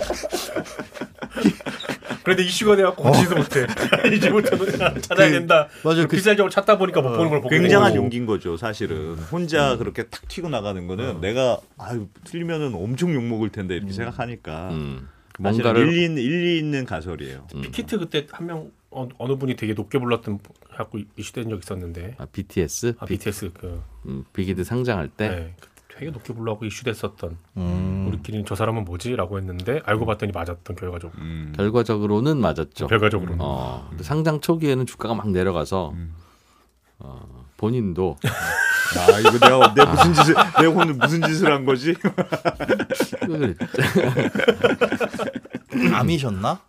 그런데 2.23 2.43
이슈가 2.43 2.75
돼갖고 2.75 3.03
고치지도 3.03 3.35
못해. 3.35 3.65
이제부터는 4.15 5.01
찾아야 5.01 5.29
된다. 5.31 5.67
맞아요. 5.83 6.07
그- 6.07 6.15
비쌀적으로 6.15 6.49
찾다 6.49 6.77
보니까 6.77 7.01
못 7.01 7.09
보는 7.15 7.29
걸 7.29 7.41
보게 7.41 7.59
굉장한. 7.59 7.95
용기인 7.95 8.25
거죠, 8.25 8.57
사실은. 8.57 9.15
혼자 9.31 9.77
그렇게 9.77 10.03
탁 10.07 10.27
튀고 10.27 10.49
나가는 10.49 10.85
거는 10.87 11.21
내가 11.21 11.59
아유 11.77 12.07
틀리면은 12.25 12.73
엄청 12.75 13.13
욕 13.13 13.23
먹을 13.23 13.49
텐데 13.49 13.75
이렇게 13.75 13.91
생각하니까 13.93 14.69
음, 14.71 15.07
뭔가를 15.39 15.87
일리 15.87 16.05
있는 16.05 16.21
일리 16.21 16.57
있는 16.59 16.85
가설이에요. 16.85 17.47
피키트 17.61 17.99
그때 17.99 18.27
한명 18.31 18.71
어, 18.91 19.07
어느 19.17 19.35
분이 19.37 19.55
되게 19.55 19.73
높게 19.73 19.97
불렀던 19.99 20.39
갖고 20.75 20.99
이슈된 21.15 21.49
적 21.49 21.59
있었는데 21.63 22.15
아, 22.17 22.25
BTS, 22.31 22.95
아 22.99 23.05
비, 23.05 23.13
BTS 23.17 23.51
그 23.53 23.81
음, 24.05 24.25
빅히드 24.33 24.63
상장할 24.65 25.07
때 25.09 25.29
네. 25.29 25.55
되게 26.01 26.09
높게 26.09 26.33
불러갖고 26.33 26.65
이슈됐었던 26.65 27.37
음. 27.57 28.05
우리끼리는 28.07 28.43
저 28.47 28.55
사람은 28.55 28.85
뭐지라고 28.85 29.37
했는데 29.37 29.81
알고 29.85 30.07
봤더니 30.07 30.31
맞았던 30.31 30.75
결과적으로 30.75 31.21
음. 31.21 31.53
결과적으로는 31.55 32.41
맞았죠. 32.41 32.87
결과적으로 32.87 33.35
어, 33.37 33.85
근데 33.87 34.03
상장 34.03 34.41
초기에는 34.41 34.87
주가가 34.87 35.13
막 35.13 35.29
내려가서 35.29 35.91
음. 35.91 36.15
어, 36.97 37.45
본인도 37.57 38.17
아 38.97 39.19
이거 39.19 39.33
내가 39.33 39.75
내 39.75 39.85
무슨 39.85 40.11
짓을 40.15 40.33
내가 40.33 40.69
오늘 40.71 40.95
무슨 40.95 41.21
짓을 41.21 41.51
한 41.51 41.65
거지? 41.65 41.93
그 45.69 45.91
암이셨나? 45.93 46.61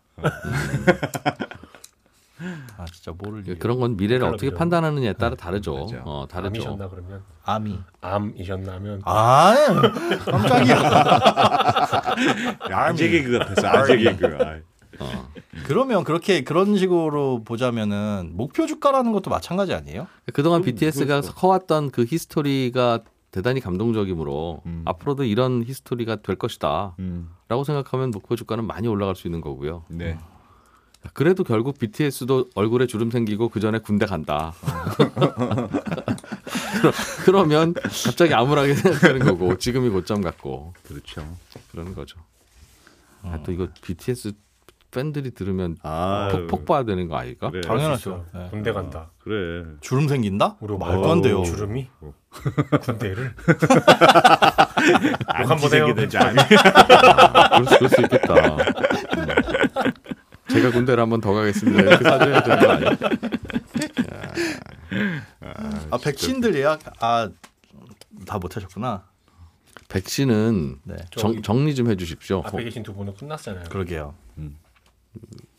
아 2.93 2.95
진짜 2.95 3.13
모를 3.17 3.47
일. 3.49 3.59
그런 3.59 3.81
건 3.81 3.97
미래를 3.97 4.27
어떻게 4.27 4.49
그죠. 4.49 4.59
판단하느냐에 4.59 5.15
따라 5.15 5.35
다르죠. 5.35 5.75
맞아. 5.75 6.03
어, 6.05 6.27
다르죠. 6.29 6.61
아미셨나 6.61 6.89
그러면 6.89 7.23
아미. 7.45 7.79
아미셨나면 8.03 9.03
아 9.07 9.55
깜짝이야. 10.27 10.77
아재 12.71 13.09
개그 13.09 13.39
같았어. 13.39 13.67
아재 13.67 13.97
개그. 13.97 14.27
어. 15.01 15.29
그러면 15.67 16.05
그렇게 16.05 16.43
그런 16.45 16.77
식으로 16.77 17.43
보자면은 17.45 18.33
목표 18.35 18.67
주가라는 18.67 19.13
것도 19.13 19.31
마찬가지 19.31 19.73
아니에요? 19.73 20.07
그동안 20.35 20.61
그- 20.61 20.67
BTS가 20.67 21.21
그렇죠. 21.23 21.33
커왔던 21.35 21.91
그 21.91 22.05
히스토리가 22.07 23.01
대단히 23.31 23.61
감동적이므로 23.61 24.61
음. 24.67 24.83
앞으로도 24.85 25.25
이런 25.25 25.65
히스토리가 25.65 26.17
될 26.17 26.37
것이다. 26.37 26.95
음, 26.99 27.31
라고 27.49 27.65
생각하면 27.65 28.11
목표 28.11 28.37
주가는 28.37 28.67
많이 28.67 28.87
올라갈 28.89 29.17
수 29.17 29.27
있는 29.27 29.41
거고요. 29.41 29.85
네. 29.89 30.19
그래도 31.13 31.45
결국 31.45 31.79
BTS도 31.79 32.51
얼굴에 32.55 32.87
주름 32.87 33.11
생기고 33.11 33.49
그 33.49 33.61
전에 33.61 33.79
군대 33.79 34.07
간다. 34.07 34.53
그러면 37.25 37.75
갑자기 37.75 38.35
암울하게 38.35 38.75
생각하는 38.75 39.21
거고 39.21 39.57
지금이 39.59 39.89
고점 39.91 40.23
같고 40.23 40.75
그렇죠. 40.87 41.25
그러는 41.71 41.95
거죠. 41.95 42.19
아, 43.23 43.39
또 43.45 43.53
이거 43.53 43.69
BTS 43.83 44.33
팬들이 44.93 45.33
들으면 45.33 45.77
아 45.83 46.29
폭폭 46.33 46.67
봐야 46.67 46.85
되는 46.85 47.09
거 47.09 47.17
아닐까? 47.17 47.51
그래. 47.51 47.63
당연하죠. 47.63 48.27
네. 48.35 48.49
군대 48.51 48.73
간다. 48.73 49.11
그래. 49.19 49.65
주름 49.81 50.07
생긴다? 50.07 50.59
우리 50.61 50.77
말도 50.77 51.11
안 51.11 51.23
돼요. 51.23 51.43
주름이 51.45 51.89
어. 52.01 52.13
군대를 52.83 53.35
안 55.27 55.51
한번 55.51 55.73
해요. 55.73 55.93
그럴 55.95 56.11
수 57.89 58.01
있겠다. 58.03 58.35
음. 60.63 60.71
제가 60.71 60.73
군대를 60.73 61.03
한번 61.03 61.21
더 61.21 61.33
가겠습니다. 61.33 61.81
이렇게 61.83 62.05
사줘야 62.05 62.43
되는 62.43 62.59
거 62.61 62.71
아니야? 62.71 62.91
아 65.91 65.99
백신들 65.99 66.55
예약 66.55 66.81
아 67.03 67.31
다 68.27 68.39
못하셨구나. 68.39 69.05
백신은 69.89 70.81
네. 70.85 70.97
정, 71.11 71.43
정리 71.43 71.75
좀 71.75 71.91
해주십시오. 71.91 72.43
앞에 72.45 72.65
계신 72.65 72.83
두 72.83 72.95
분은 72.95 73.15
끝났잖아요. 73.15 73.65
그러게요. 73.69 74.15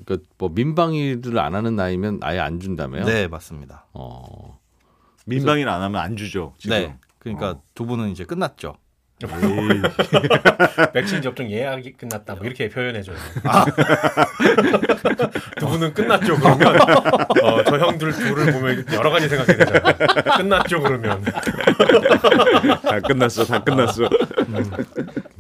그러니까 0.04 0.28
뭐 0.38 0.50
민방위를 0.50 1.38
안 1.40 1.54
하는 1.56 1.76
나이면 1.76 2.20
아예 2.24 2.40
안 2.40 2.60
준다며요. 2.60 3.06
네 3.06 3.28
맞습니다. 3.28 3.86
어, 3.94 4.60
민방위를 5.26 5.70
안 5.72 5.82
하면 5.84 6.02
안 6.02 6.18
주죠. 6.18 6.54
지금. 6.58 6.76
네. 6.78 6.98
그러니까 7.20 7.52
어. 7.52 7.62
두 7.76 7.86
분은 7.86 8.10
이제 8.10 8.26
끝났죠. 8.26 8.76
에이, 9.30 9.82
백신 10.94 11.22
접종 11.22 11.50
예약이 11.50 11.94
끝났다. 11.94 12.36
뭐 12.36 12.46
이렇게 12.46 12.70
표현해줘요. 12.70 13.16
아. 13.44 13.66
두 15.60 15.68
분은 15.68 15.94
끝났죠. 15.94 16.36
그러면 16.38 16.82
어, 16.82 17.64
저 17.64 17.78
형들 17.78 18.12
둘을 18.12 18.52
보면 18.54 18.86
여러 18.94 19.10
가지 19.12 19.30
생각이 19.30 19.56
되잖아요. 19.58 19.94
끝났죠. 20.38 20.82
그러면 20.82 21.24
다 22.84 23.00
끝났어. 23.00 23.46
다 23.46 23.64
끝났어. 23.64 24.10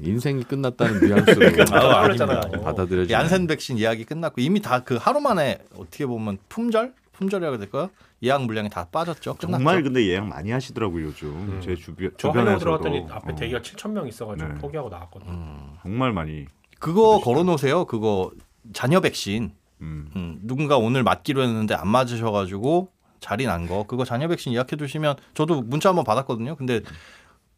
인생이 0.02 0.43
끝났다는 0.43 1.00
뉘앙스로 1.08 1.65
아. 1.72 2.08
받아들여지. 2.63 3.12
얀센 3.13 3.48
백신 3.48 3.80
예약이 3.80 4.04
끝났고 4.06 4.39
이미 4.41 4.62
다 4.62 4.84
그 4.84 4.98
하루 5.00 5.19
만에 5.22 5.60
어떻게 5.78 6.06
보면 6.06 6.38
품절 6.50 6.93
품절이라고 7.13 7.54
해야 7.56 7.60
될까요? 7.60 7.89
예약 8.23 8.43
물량이 8.45 8.69
다 8.69 8.88
빠졌죠. 8.91 9.36
끝났죠. 9.36 9.58
정말 9.58 9.82
근데 9.84 10.06
예약 10.08 10.28
많이 10.28 10.52
하시더라고요 10.52 11.06
요즘 11.08 11.62
제 11.63 11.76
주변 11.76 12.12
주변에서도 12.17 12.60
들어갔더니 12.60 13.06
앞에 13.10 13.32
어, 13.34 13.36
대기가 13.36 13.60
7천 13.60 13.91
명 13.91 14.08
있어가지고 14.08 14.54
네. 14.54 14.56
포기하고 14.60 14.89
나왔거든요. 14.89 15.76
정말 15.82 16.12
많이. 16.12 16.45
그거 16.80 17.19
걸어놓으세요. 17.21 17.86
그거 17.86 18.32
자녀 18.73 18.99
백신. 18.99 19.52
음. 19.82 20.10
음, 20.15 20.39
누군가 20.43 20.78
오늘 20.78 21.04
맞기로 21.04 21.41
했는데 21.41 21.76
안 21.76 21.88
맞으셔가지고 21.88 22.89
자리 23.19 23.45
난 23.45 23.67
거. 23.67 23.86
그거 23.88 24.06
자녀 24.06 24.28
백신 24.28 24.54
예약해 24.54 24.76
두시면 24.76 25.15
저도 25.34 25.62
문자 25.62 25.89
한번 25.89 26.04
받았거든요. 26.06 26.56
근데 26.56 26.82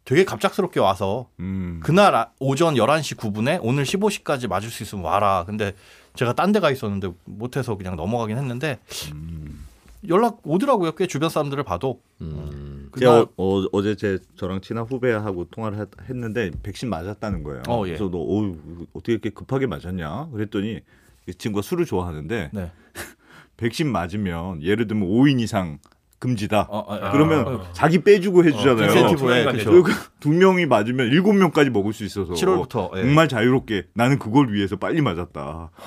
되게 0.04 0.24
갑작스럽게 0.24 0.80
와서 0.80 1.30
음. 1.39 1.80
그날 1.84 2.13
아- 2.13 2.30
오전 2.39 2.76
11시 2.76 3.18
9분에 3.18 3.60
오늘 3.63 3.84
15시까지 3.86 4.48
맞을 4.48 4.70
수 4.70 4.84
있으면 4.84 5.04
와라. 5.04 5.44
근데 5.48 5.74
제가 6.15 6.34
딴 6.34 6.51
데가 6.51 6.71
있었는데 6.71 7.12
못해서 7.25 7.75
그냥 7.78 7.95
넘어가긴 7.95 8.38
했는데 8.38 8.80
음. 9.13 9.65
연락 10.08 10.39
오더라고요. 10.43 10.93
꽤 10.93 11.08
주변 11.08 11.30
사람들을 11.30 11.63
봐도. 11.63 11.99
음, 12.21 12.89
그날 12.91 13.21
제가 13.21 13.32
어, 13.38 13.62
어, 13.71 13.95
제 13.95 14.19
저랑 14.36 14.62
친한 14.62 14.86
후배하고 14.86 15.45
통화를 15.49 15.80
했- 15.80 16.10
했는데 16.10 16.51
백신 16.63 16.89
맞았다는 16.89 17.43
거예요. 17.43 17.63
어, 17.67 17.84
예. 17.86 17.89
그래서 17.93 18.10
너 18.10 18.19
어우, 18.19 18.56
어떻게 18.93 19.13
이렇게 19.13 19.30
급하게 19.32 19.65
맞았냐? 19.67 20.30
그랬더니 20.32 20.82
이 21.28 21.34
친구가 21.34 21.63
술을 21.63 21.86
좋아하는데 21.86 22.51
네. 22.54 22.71
백신 23.58 23.91
맞으면 23.91 24.62
예를 24.62 24.86
들면 24.88 25.08
5인 25.10 25.39
이상 25.39 25.80
금지다. 26.26 26.68
어, 26.70 26.80
어, 26.80 26.96
어. 26.96 27.12
그러면 27.12 27.48
어. 27.48 27.64
자기 27.74 28.04
빼주고 28.04 28.44
해주잖아요. 28.46 28.92
인센티브에 28.92 29.46
어, 29.46 29.52
그렇죠. 29.52 29.72
그리고 29.72 29.90
두 30.20 30.30
명이 30.30 30.66
맞으면 30.66 31.08
일곱 31.08 31.34
명까지 31.34 31.70
먹을 31.70 31.94
수 31.94 32.04
있어서 32.04 32.34
7월부터 32.34 32.98
예. 32.98 33.02
정말 33.02 33.28
자유롭게 33.30 33.88
나는 33.94 34.20
그걸 34.20 34.52
위해서 34.52 34.76
빨리 34.76 35.02
맞았다. 35.02 35.70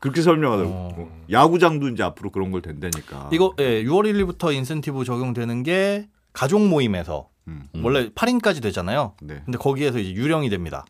그렇게 0.00 0.20
설명하더라고. 0.20 0.74
어. 0.74 1.22
야구장도 1.30 1.88
이제 1.88 2.02
앞으로 2.02 2.30
그런 2.30 2.50
걸 2.50 2.60
된다니까. 2.60 3.30
이거 3.32 3.54
예, 3.60 3.84
6월 3.84 4.04
1일부터 4.12 4.52
인센티브 4.52 5.04
적용되는 5.04 5.62
게 5.62 6.08
가족 6.32 6.66
모임에서 6.66 7.28
음. 7.48 7.68
원래 7.82 8.08
8인까지 8.10 8.62
되잖아요. 8.62 9.14
네. 9.22 9.42
근데 9.44 9.58
거기에서 9.58 9.98
이제 9.98 10.12
유령이 10.12 10.50
됩니다. 10.50 10.84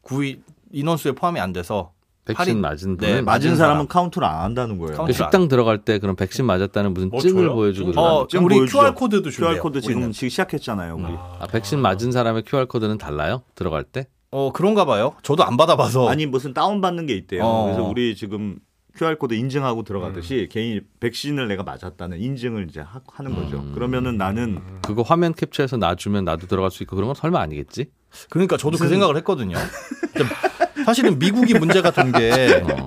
그 0.00 0.30
이 0.30 0.40
인원수에 0.72 1.12
포함이 1.12 1.40
안 1.40 1.52
돼서 1.52 1.92
백신 2.26 2.60
맞은 2.60 2.96
네, 2.96 3.20
맞은 3.20 3.24
맞은 3.24 3.56
사람은 3.56 3.74
사람. 3.76 3.86
카운트를 3.86 4.26
안 4.26 4.40
한다는 4.42 4.78
거예요. 4.78 4.96
카운트. 4.96 5.12
식당 5.12 5.46
들어갈 5.48 5.78
때 5.78 5.98
그럼 5.98 6.16
백신 6.16 6.46
맞았다는 6.46 6.94
무슨 6.94 7.10
뭐 7.10 7.20
증을 7.20 7.44
줘요? 7.44 7.54
보여주고 7.54 7.92
증? 7.92 8.00
어, 8.02 8.26
지금 8.28 8.44
우리 8.46 8.56
보여주죠. 8.56 8.78
QR 8.78 8.94
코드도 8.94 9.30
준대요. 9.30 9.50
QR 9.54 9.60
코드 9.60 9.80
지금. 9.82 10.12
시- 10.12 10.30
시작했잖아요. 10.30 10.94
우리. 10.96 11.04
아, 11.40 11.46
백신 11.50 11.80
맞은 11.80 12.12
사람의 12.12 12.44
QR 12.46 12.66
코드는 12.66 12.96
달라요? 12.98 13.42
들어갈 13.54 13.84
때? 13.84 14.06
어 14.30 14.50
그런가 14.52 14.84
봐요. 14.84 15.14
저도 15.22 15.44
안 15.44 15.56
받아봐서 15.56 16.08
아니 16.08 16.26
무슨 16.26 16.54
다운 16.54 16.80
받는 16.80 17.06
게 17.06 17.14
있대요. 17.14 17.44
어. 17.44 17.64
그래서 17.66 17.82
우리 17.84 18.16
지금 18.16 18.56
QR 18.96 19.16
코드 19.18 19.34
인증하고 19.34 19.82
들어가듯이 19.84 20.48
개인 20.50 20.80
백신을 21.00 21.46
내가 21.48 21.62
맞았다는 21.62 22.18
인증을 22.20 22.66
이제 22.68 22.80
하, 22.80 23.00
는 23.22 23.34
거죠. 23.34 23.58
음. 23.58 23.72
그러면은 23.74 24.16
나는 24.16 24.60
그거 24.82 25.02
화면 25.02 25.34
캡처해서 25.34 25.76
놔주면 25.76 26.24
나도 26.24 26.46
들어갈 26.46 26.70
수 26.70 26.82
있고 26.84 26.96
그런 26.96 27.08
건 27.08 27.14
설마 27.14 27.38
아니겠지? 27.40 27.86
그러니까 28.30 28.56
저도 28.56 28.78
그 28.78 28.88
생각을 28.88 29.16
했거든요. 29.18 29.56
사실은 30.84 31.18
미국이 31.18 31.54
문제가 31.54 31.90
된게 31.90 32.62
어. 32.70 32.86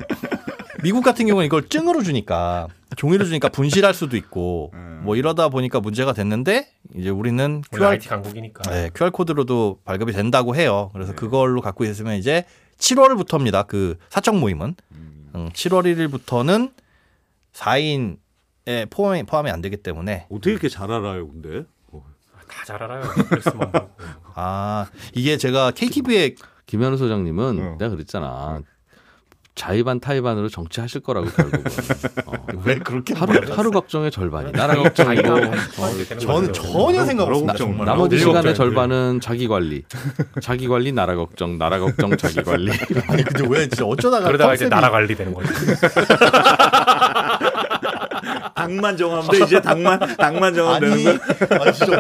미국 0.83 1.03
같은 1.03 1.25
경우는 1.25 1.45
이걸 1.45 1.67
증으로 1.67 2.03
주니까 2.03 2.67
종이로 2.95 3.25
주니까 3.25 3.49
분실할 3.49 3.93
수도 3.93 4.15
있고 4.15 4.71
음. 4.73 5.01
뭐 5.03 5.15
이러다 5.15 5.49
보니까 5.49 5.79
문제가 5.79 6.13
됐는데 6.13 6.67
이제 6.95 7.09
우리는 7.09 7.63
우리 7.71 7.79
QR 7.79 7.87
IT 7.89 8.07
강국이니까. 8.09 8.71
네, 8.71 8.89
QR 8.95 9.11
코드로도 9.11 9.79
발급이 9.85 10.11
된다고 10.13 10.55
해요. 10.55 10.89
그래서 10.93 11.13
그걸로 11.13 11.61
갖고 11.61 11.83
있으면 11.85 12.15
이제 12.15 12.45
7월부터입니다. 12.77 13.67
그 13.67 13.97
사적 14.09 14.37
모임은 14.37 14.75
음, 15.35 15.49
7월 15.53 15.83
1일부터는 15.95 16.71
4인에 17.53 18.89
포함이 18.89 19.23
포함이 19.23 19.49
안 19.49 19.61
되기 19.61 19.77
때문에 19.77 20.27
어떻게 20.29 20.51
이렇게 20.51 20.69
잘 20.69 20.91
알아요, 20.91 21.27
근데? 21.27 21.65
어. 21.91 22.03
다잘 22.47 22.83
알아요. 22.83 23.03
아 24.35 24.87
이게 25.13 25.37
제가 25.37 25.71
KTV에 25.71 26.35
김현우 26.67 26.97
소장님은 26.97 27.59
어. 27.59 27.75
내가 27.79 27.89
그랬잖아. 27.91 28.59
자의반 29.55 29.99
타의반으로 29.99 30.49
정치하실 30.49 31.01
거라고 31.01 31.29
결국은. 31.29 31.63
어. 32.27 32.33
왜 32.63 32.75
그렇게 32.77 33.15
하루 33.15 33.33
하루 33.51 33.71
걱정의 33.71 34.11
절반이 34.11 34.51
나라 34.51 34.75
걱정이고 34.75 35.33
어, 35.33 35.39
80% 35.39 36.09
되는 36.09 36.19
저는. 36.19 36.53
전혀 36.53 37.03
생각 37.05 37.23
없습니다. 37.27 37.85
나머지 37.85 38.17
일 38.17 38.21
시간의 38.21 38.53
절반은 38.53 39.19
자기 39.19 39.47
관리, 39.47 39.81
자기 40.43 40.67
관리 40.67 40.91
나라 40.91 41.15
걱정, 41.15 41.57
나라 41.57 41.79
걱정 41.79 42.15
자기 42.17 42.43
관리. 42.43 42.69
아니 43.09 43.23
근데 43.23 43.47
왜 43.49 43.61
진짜 43.67 43.83
어쩌다가 43.85 44.27
그러다가 44.27 44.53
이제 44.53 44.65
컨셉이- 44.67 44.69
나라 44.69 44.91
관리 44.91 45.15
되는 45.15 45.33
거죠. 45.33 45.49
당만 48.55 48.97
정하면 48.97 49.27
돼. 49.31 49.39
이제 49.43 49.61
당만 49.61 49.99
당만 50.17 50.53
정하면 50.53 50.91
아니, 50.91 51.03
되는 51.03 51.19
거야. 51.19 51.61
아니 51.61 51.73
진짜 51.73 51.99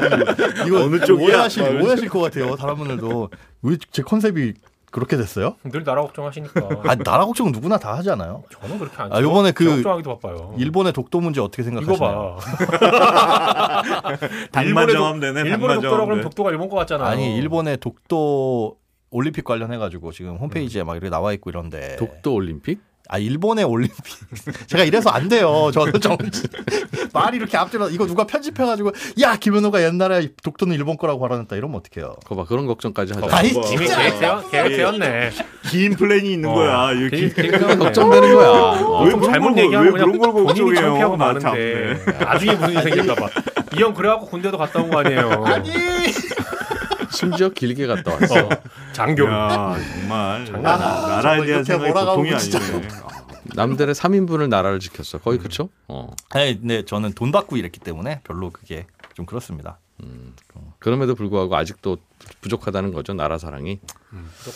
이거 0.67 0.83
어느 0.83 0.99
쪽이야? 0.99 1.25
오해하실 1.27 1.63
아, 1.63 1.69
오해하실 1.69 2.09
것 2.09 2.19
같아요. 2.21 2.55
다른 2.55 2.75
분들도 2.75 3.29
왜 3.63 3.77
제 3.91 4.01
컨셉이 4.03 4.53
그렇게 4.91 5.17
됐어요? 5.17 5.55
늘 5.63 5.83
나라 5.83 6.01
걱정하시니까. 6.03 6.61
아 6.87 6.95
나라 6.95 7.25
걱정 7.25 7.51
누구나 7.51 7.77
다 7.77 7.95
하잖아요. 7.97 8.43
저는 8.61 8.79
그렇게 8.79 8.95
안. 9.01 9.11
아, 9.13 9.21
요번에 9.21 9.51
그- 9.51 9.65
저 9.65 9.71
걱정하기도 9.75 10.19
바빠요. 10.19 10.53
일본의 10.57 10.93
독도 10.93 11.19
문제 11.19 11.41
어떻게 11.41 11.61
생각하시나요? 11.63 12.37
봐. 12.37 13.81
당만 14.51 14.89
일본의 14.89 15.19
되네. 15.33 15.57
독도라 15.57 15.79
그러면 15.79 16.17
돼. 16.17 16.21
독도가 16.23 16.51
일본 16.51 16.69
거 16.69 16.77
같잖아요. 16.77 17.07
아니 17.07 17.35
일본의 17.37 17.77
독도 17.77 18.77
올림픽 19.09 19.43
관련해 19.43 19.77
가지고 19.77 20.11
지금 20.11 20.37
홈페이지에 20.37 20.83
막 20.83 20.93
이렇게 20.93 21.09
나와 21.09 21.33
있고 21.33 21.49
이런데 21.49 21.95
독도 21.97 22.33
올림픽? 22.33 22.79
아 23.09 23.17
일본의 23.17 23.63
올림픽 23.65 23.95
제가 24.67 24.83
이래서 24.83 25.09
안 25.09 25.29
돼요. 25.29 25.71
저는 25.73 25.99
정 26.01 26.17
말이 27.13 27.37
이렇게 27.37 27.57
앞질러 27.57 27.89
이거 27.89 28.05
누가 28.05 28.25
편집해가지고 28.25 28.91
야 29.21 29.35
김현우가 29.37 29.81
옛날에 29.83 30.29
독도는 30.43 30.75
일본 30.75 30.97
거라고 30.97 31.19
발언했다 31.19 31.55
이러면 31.55 31.77
어떡해요? 31.79 32.15
그거 32.23 32.35
봐 32.35 32.45
그런 32.45 32.65
걱정까지 32.67 33.13
하죠. 33.13 33.27
아니 33.35 33.53
뭐, 33.53 33.65
이미 33.71 33.87
진짜 33.87 34.41
계획 34.51 34.51
계획되었네. 34.51 35.31
긴 35.69 35.95
플랜이 35.95 36.33
있는 36.33 36.53
거야. 36.53 36.93
계획- 36.93 37.37
이렇게. 37.37 37.57
걱정되는 37.77 38.33
거야. 38.35 38.47
어. 38.49 39.03
왜좀 39.05 39.21
잘못 39.23 39.53
걸- 39.55 39.63
얘기하면 39.63 39.85
왜 39.85 39.91
그냥 39.99 40.17
그런 40.17 40.33
걸 40.33 40.43
본인이? 40.43 40.75
창피하고 40.75 41.17
나 41.17 41.25
많은데 41.33 42.03
나중에 42.19 42.53
무슨 42.53 42.69
일 42.73 42.81
생길까봐 42.83 43.27
이 43.75 43.81
형 43.81 43.93
그래갖고 43.93 44.25
군대도 44.27 44.57
갔다 44.57 44.81
온 44.81 44.89
거 44.89 44.99
아니에요 44.99 45.43
아니 45.45 45.71
심지어 47.11 47.49
길게 47.49 47.87
갔다 47.87 48.13
왔어. 48.13 48.49
장교 48.97 49.25
야 49.27 49.75
정말 49.93 50.43
장난. 50.47 50.63
나- 50.63 51.07
나라에 51.07 51.21
정말 51.21 51.45
대한 51.45 51.63
생각이 51.63 51.93
보통이 51.93 52.37
진짜. 52.39 52.57
아니네. 52.59 52.87
남들의 53.55 53.93
3인분을 53.95 54.49
나라를 54.49 54.79
지켰어. 54.79 55.19
거의 55.19 55.37
그쵸? 55.37 55.69
어. 55.87 56.11
아니 56.31 56.59
근데 56.59 56.83
저는 56.83 57.13
돈 57.13 57.31
받고 57.31 57.57
일했기 57.57 57.79
때문에 57.79 58.21
별로 58.23 58.49
그게 58.49 58.87
좀 59.13 59.25
그렇습니다. 59.27 59.77
그럼에도 60.79 61.13
불구하고 61.15 61.55
아직도 61.55 61.97
부족하다는 62.41 62.93
거죠. 62.93 63.13
나라 63.13 63.37
사랑이. 63.37 63.79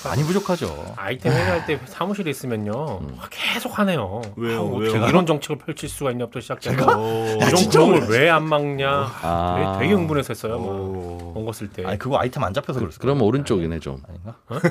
많이 0.05 0.23
부족하죠. 0.23 0.93
아이템 0.97 1.31
회의할 1.33 1.65
때 1.65 1.79
사무실에 1.85 2.29
있으면요 2.31 3.01
계속 3.29 3.77
하네요 3.79 4.21
왜요? 4.37 4.59
아우, 4.59 4.77
왜요? 4.79 4.91
어떻게 4.91 5.09
이런 5.09 5.25
정책을 5.25 5.57
펼칠 5.57 5.89
수가 5.89 6.11
있냐부터 6.11 6.39
시작해서 6.39 6.85
어, 6.97 7.35
이런 7.35 7.55
진짜 7.55 7.79
구멍을 7.81 8.07
왜안 8.09 8.43
막냐 8.47 8.89
아. 9.21 9.75
되게, 9.77 9.85
되게 9.87 9.93
흥분했었어요 9.99 10.57
뭐. 10.57 10.73
어. 10.73 11.31
원고 11.35 11.51
쓸 11.51 11.69
때. 11.69 11.85
아니 11.85 11.97
그거 11.99 12.17
아이템 12.19 12.43
안 12.43 12.53
잡혀서 12.53 12.79
그랬어. 12.79 12.99
그럼 12.99 13.21
오른쪽이네 13.21 13.79
좀. 13.79 14.01
아닌가? 14.07 14.35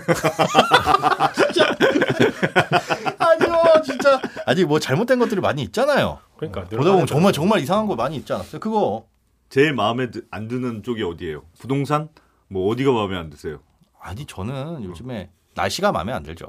아니요 3.19 3.83
진짜 3.85 4.21
아직 4.47 4.67
뭐 4.67 4.79
잘못된 4.79 5.19
것들이 5.19 5.41
많이 5.41 5.63
있잖아요. 5.63 6.19
그러니까 6.37 6.65
보다 6.65 6.93
보면 6.93 7.07
정말 7.07 7.33
정말 7.33 7.61
이상한 7.61 7.87
거 7.87 7.95
많이 7.97 8.17
있지 8.17 8.33
않았어요? 8.33 8.61
그거 8.61 9.07
제일 9.49 9.75
마음에 9.75 10.11
드- 10.11 10.25
안 10.31 10.49
드는 10.49 10.83
쪽이 10.83 11.03
어디예요? 11.03 11.43
부동산? 11.59 12.09
뭐 12.53 12.71
어디가 12.73 12.91
마음에 12.93 13.17
안 13.17 13.31
드세요? 13.31 13.61
아니 14.01 14.27
저는 14.27 14.83
요즘에 14.85 15.31
날씨가 15.55 15.93
마음에 15.93 16.13
안 16.13 16.23
들죠. 16.25 16.47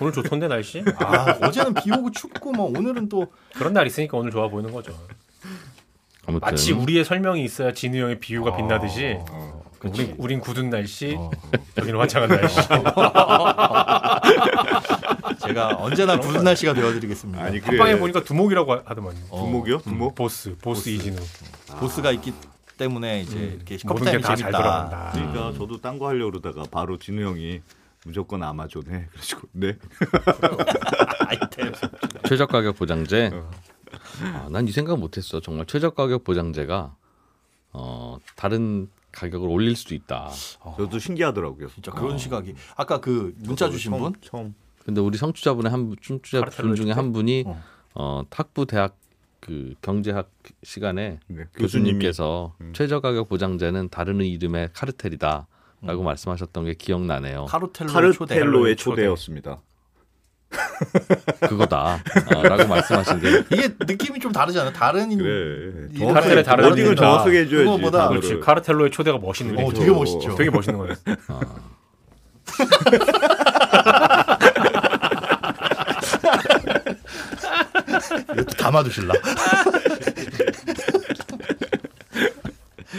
오늘 0.00 0.12
좋던데 0.12 0.48
날씨? 0.48 0.82
아 0.96 1.36
어제는 1.46 1.74
비 1.74 1.92
오고 1.92 2.10
춥고 2.12 2.52
뭐 2.52 2.66
오늘은 2.76 3.08
또 3.10 3.26
그런 3.54 3.74
날 3.74 3.86
있으니까 3.86 4.16
오늘 4.16 4.30
좋아 4.30 4.48
보이는 4.48 4.72
거죠. 4.72 4.92
아무튼 6.26 6.40
마치 6.40 6.72
우리의 6.72 7.04
설명이 7.04 7.44
있어야 7.44 7.72
진우 7.72 7.98
형의 7.98 8.18
비유가 8.18 8.56
빛나듯이 8.56 9.18
그치. 9.78 10.02
우린, 10.04 10.14
우린 10.18 10.40
굳은 10.40 10.70
날씨, 10.70 11.16
어. 11.18 11.28
여기는 11.76 11.98
화창한 11.98 12.28
날씨. 12.30 12.54
제가 15.44 15.76
언제나 15.80 16.16
굳은 16.20 16.44
날씨가 16.44 16.72
되어드리겠습니다. 16.74 17.42
아니 17.42 17.58
그래. 17.58 17.76
합방에 17.78 17.98
보니까 17.98 18.22
두목이라고 18.22 18.72
하- 18.72 18.82
하더만. 18.84 19.12
어, 19.30 19.44
두목이요? 19.44 19.78
두목? 19.78 20.14
보스, 20.14 20.56
보스 20.62 20.88
이진우. 20.88 21.16
보스가 21.80 22.12
있기 22.12 22.32
때문에 22.82 23.20
이제 23.22 23.38
이렇게 23.56 23.74
모든 23.84 23.88
커피타임이 23.88 24.16
게다잘 24.18 24.36
재밌다. 24.36 24.58
돌아간다. 24.58 25.10
그러니까 25.12 25.52
저도 25.58 25.80
딴 25.80 25.98
거 25.98 26.08
하려고 26.08 26.32
그러다가 26.32 26.64
바로 26.70 26.98
진우 26.98 27.22
형이 27.22 27.60
무조건 28.04 28.42
아마존해. 28.42 29.06
그래가지고 29.12 29.48
네. 29.52 29.78
아이템. 31.28 31.72
최저 32.28 32.46
가격 32.46 32.76
보장제. 32.76 33.30
아, 34.22 34.48
난이 34.50 34.72
생각 34.72 34.98
못했어. 34.98 35.40
정말 35.40 35.66
최저 35.66 35.90
가격 35.90 36.24
보장제가 36.24 36.96
어, 37.74 38.16
다른 38.36 38.88
가격을 39.12 39.48
올릴 39.48 39.76
수도 39.76 39.94
있다. 39.94 40.30
저도 40.76 40.98
신기하더라고요. 40.98 41.68
진짜 41.68 41.92
그런 41.92 42.18
시각이 42.18 42.54
아까 42.76 43.00
그 43.00 43.34
문자 43.38 43.70
주신 43.70 43.92
처음, 43.92 44.02
분 44.02 44.12
처음. 44.22 44.54
근데 44.84 45.00
우리 45.00 45.16
성취자분의 45.18 45.70
한 45.70 45.88
분- 45.88 45.96
카르텔로 46.32 46.68
분 46.68 46.74
중에 46.74 46.90
한 46.92 47.12
분이 47.12 47.44
어. 47.46 47.62
어, 47.94 48.22
탁부 48.30 48.66
대학 48.66 48.96
그 49.42 49.74
경제학 49.82 50.30
시간에 50.62 51.18
네, 51.26 51.44
교수님께서 51.56 52.54
음. 52.60 52.72
최저 52.74 53.00
가격 53.00 53.28
보장제는 53.28 53.88
다른 53.90 54.20
이름의 54.20 54.68
카르텔이다라고 54.72 55.46
음. 55.82 56.04
말씀하셨던 56.04 56.64
게 56.64 56.74
기억나네요. 56.74 57.46
카르텔로. 57.46 57.92
카르텔로의 57.92 58.76
초대. 58.76 59.02
초대 59.02 59.06
였습니다. 59.06 59.58
그거다라고 61.48 62.68
말씀하신 62.68 63.20
게 63.20 63.28
이게 63.56 63.68
느낌이 63.80 64.20
좀 64.20 64.30
다르지 64.30 64.60
않아요? 64.60 64.72
다른 64.72 65.18
그래. 65.18 65.88
카르텔의 66.12 66.44
다른 66.44 66.64
어딩을. 66.70 66.94
정확하게 66.94 67.40
해줘야지. 67.40 67.64
그거보다. 67.64 68.08
그렇지. 68.10 68.38
카르텔로의 68.38 68.92
초대가 68.92 69.18
멋있는 69.18 69.58
어, 69.58 69.64
거죠. 69.64 69.80
되게 69.80 69.90
멋있죠. 69.90 70.34
되게 70.36 70.50
멋있는 70.50 70.78
거예요. 70.78 70.94
이것도 78.32 78.56
담아두실라. 78.56 79.14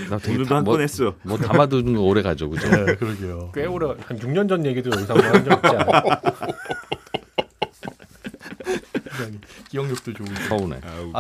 나 0.10 0.18
되게 0.18 0.44
다- 0.44 0.56
한 0.58 0.64
뭐, 0.64 0.74
건 0.74 0.82
했어. 0.82 1.16
뭐 1.24 1.38
담아두는 1.38 1.96
거 1.96 2.02
오래 2.02 2.22
가죠, 2.22 2.50
그죠? 2.50 2.68
네, 2.70 2.96
그러게요. 2.96 3.52
꽤 3.54 3.66
오래 3.66 3.88
한 4.08 4.20
6년 4.20 4.50
전 4.50 4.66
얘기도 4.66 4.92
여기서 4.92 5.14
한번 5.14 5.36
한적 5.36 5.66
있지 5.66 5.76
않아요? 5.78 6.02
기억력도 9.70 10.14
좋은. 10.14 10.28
서운해. 10.50 10.80
아우, 10.84 11.12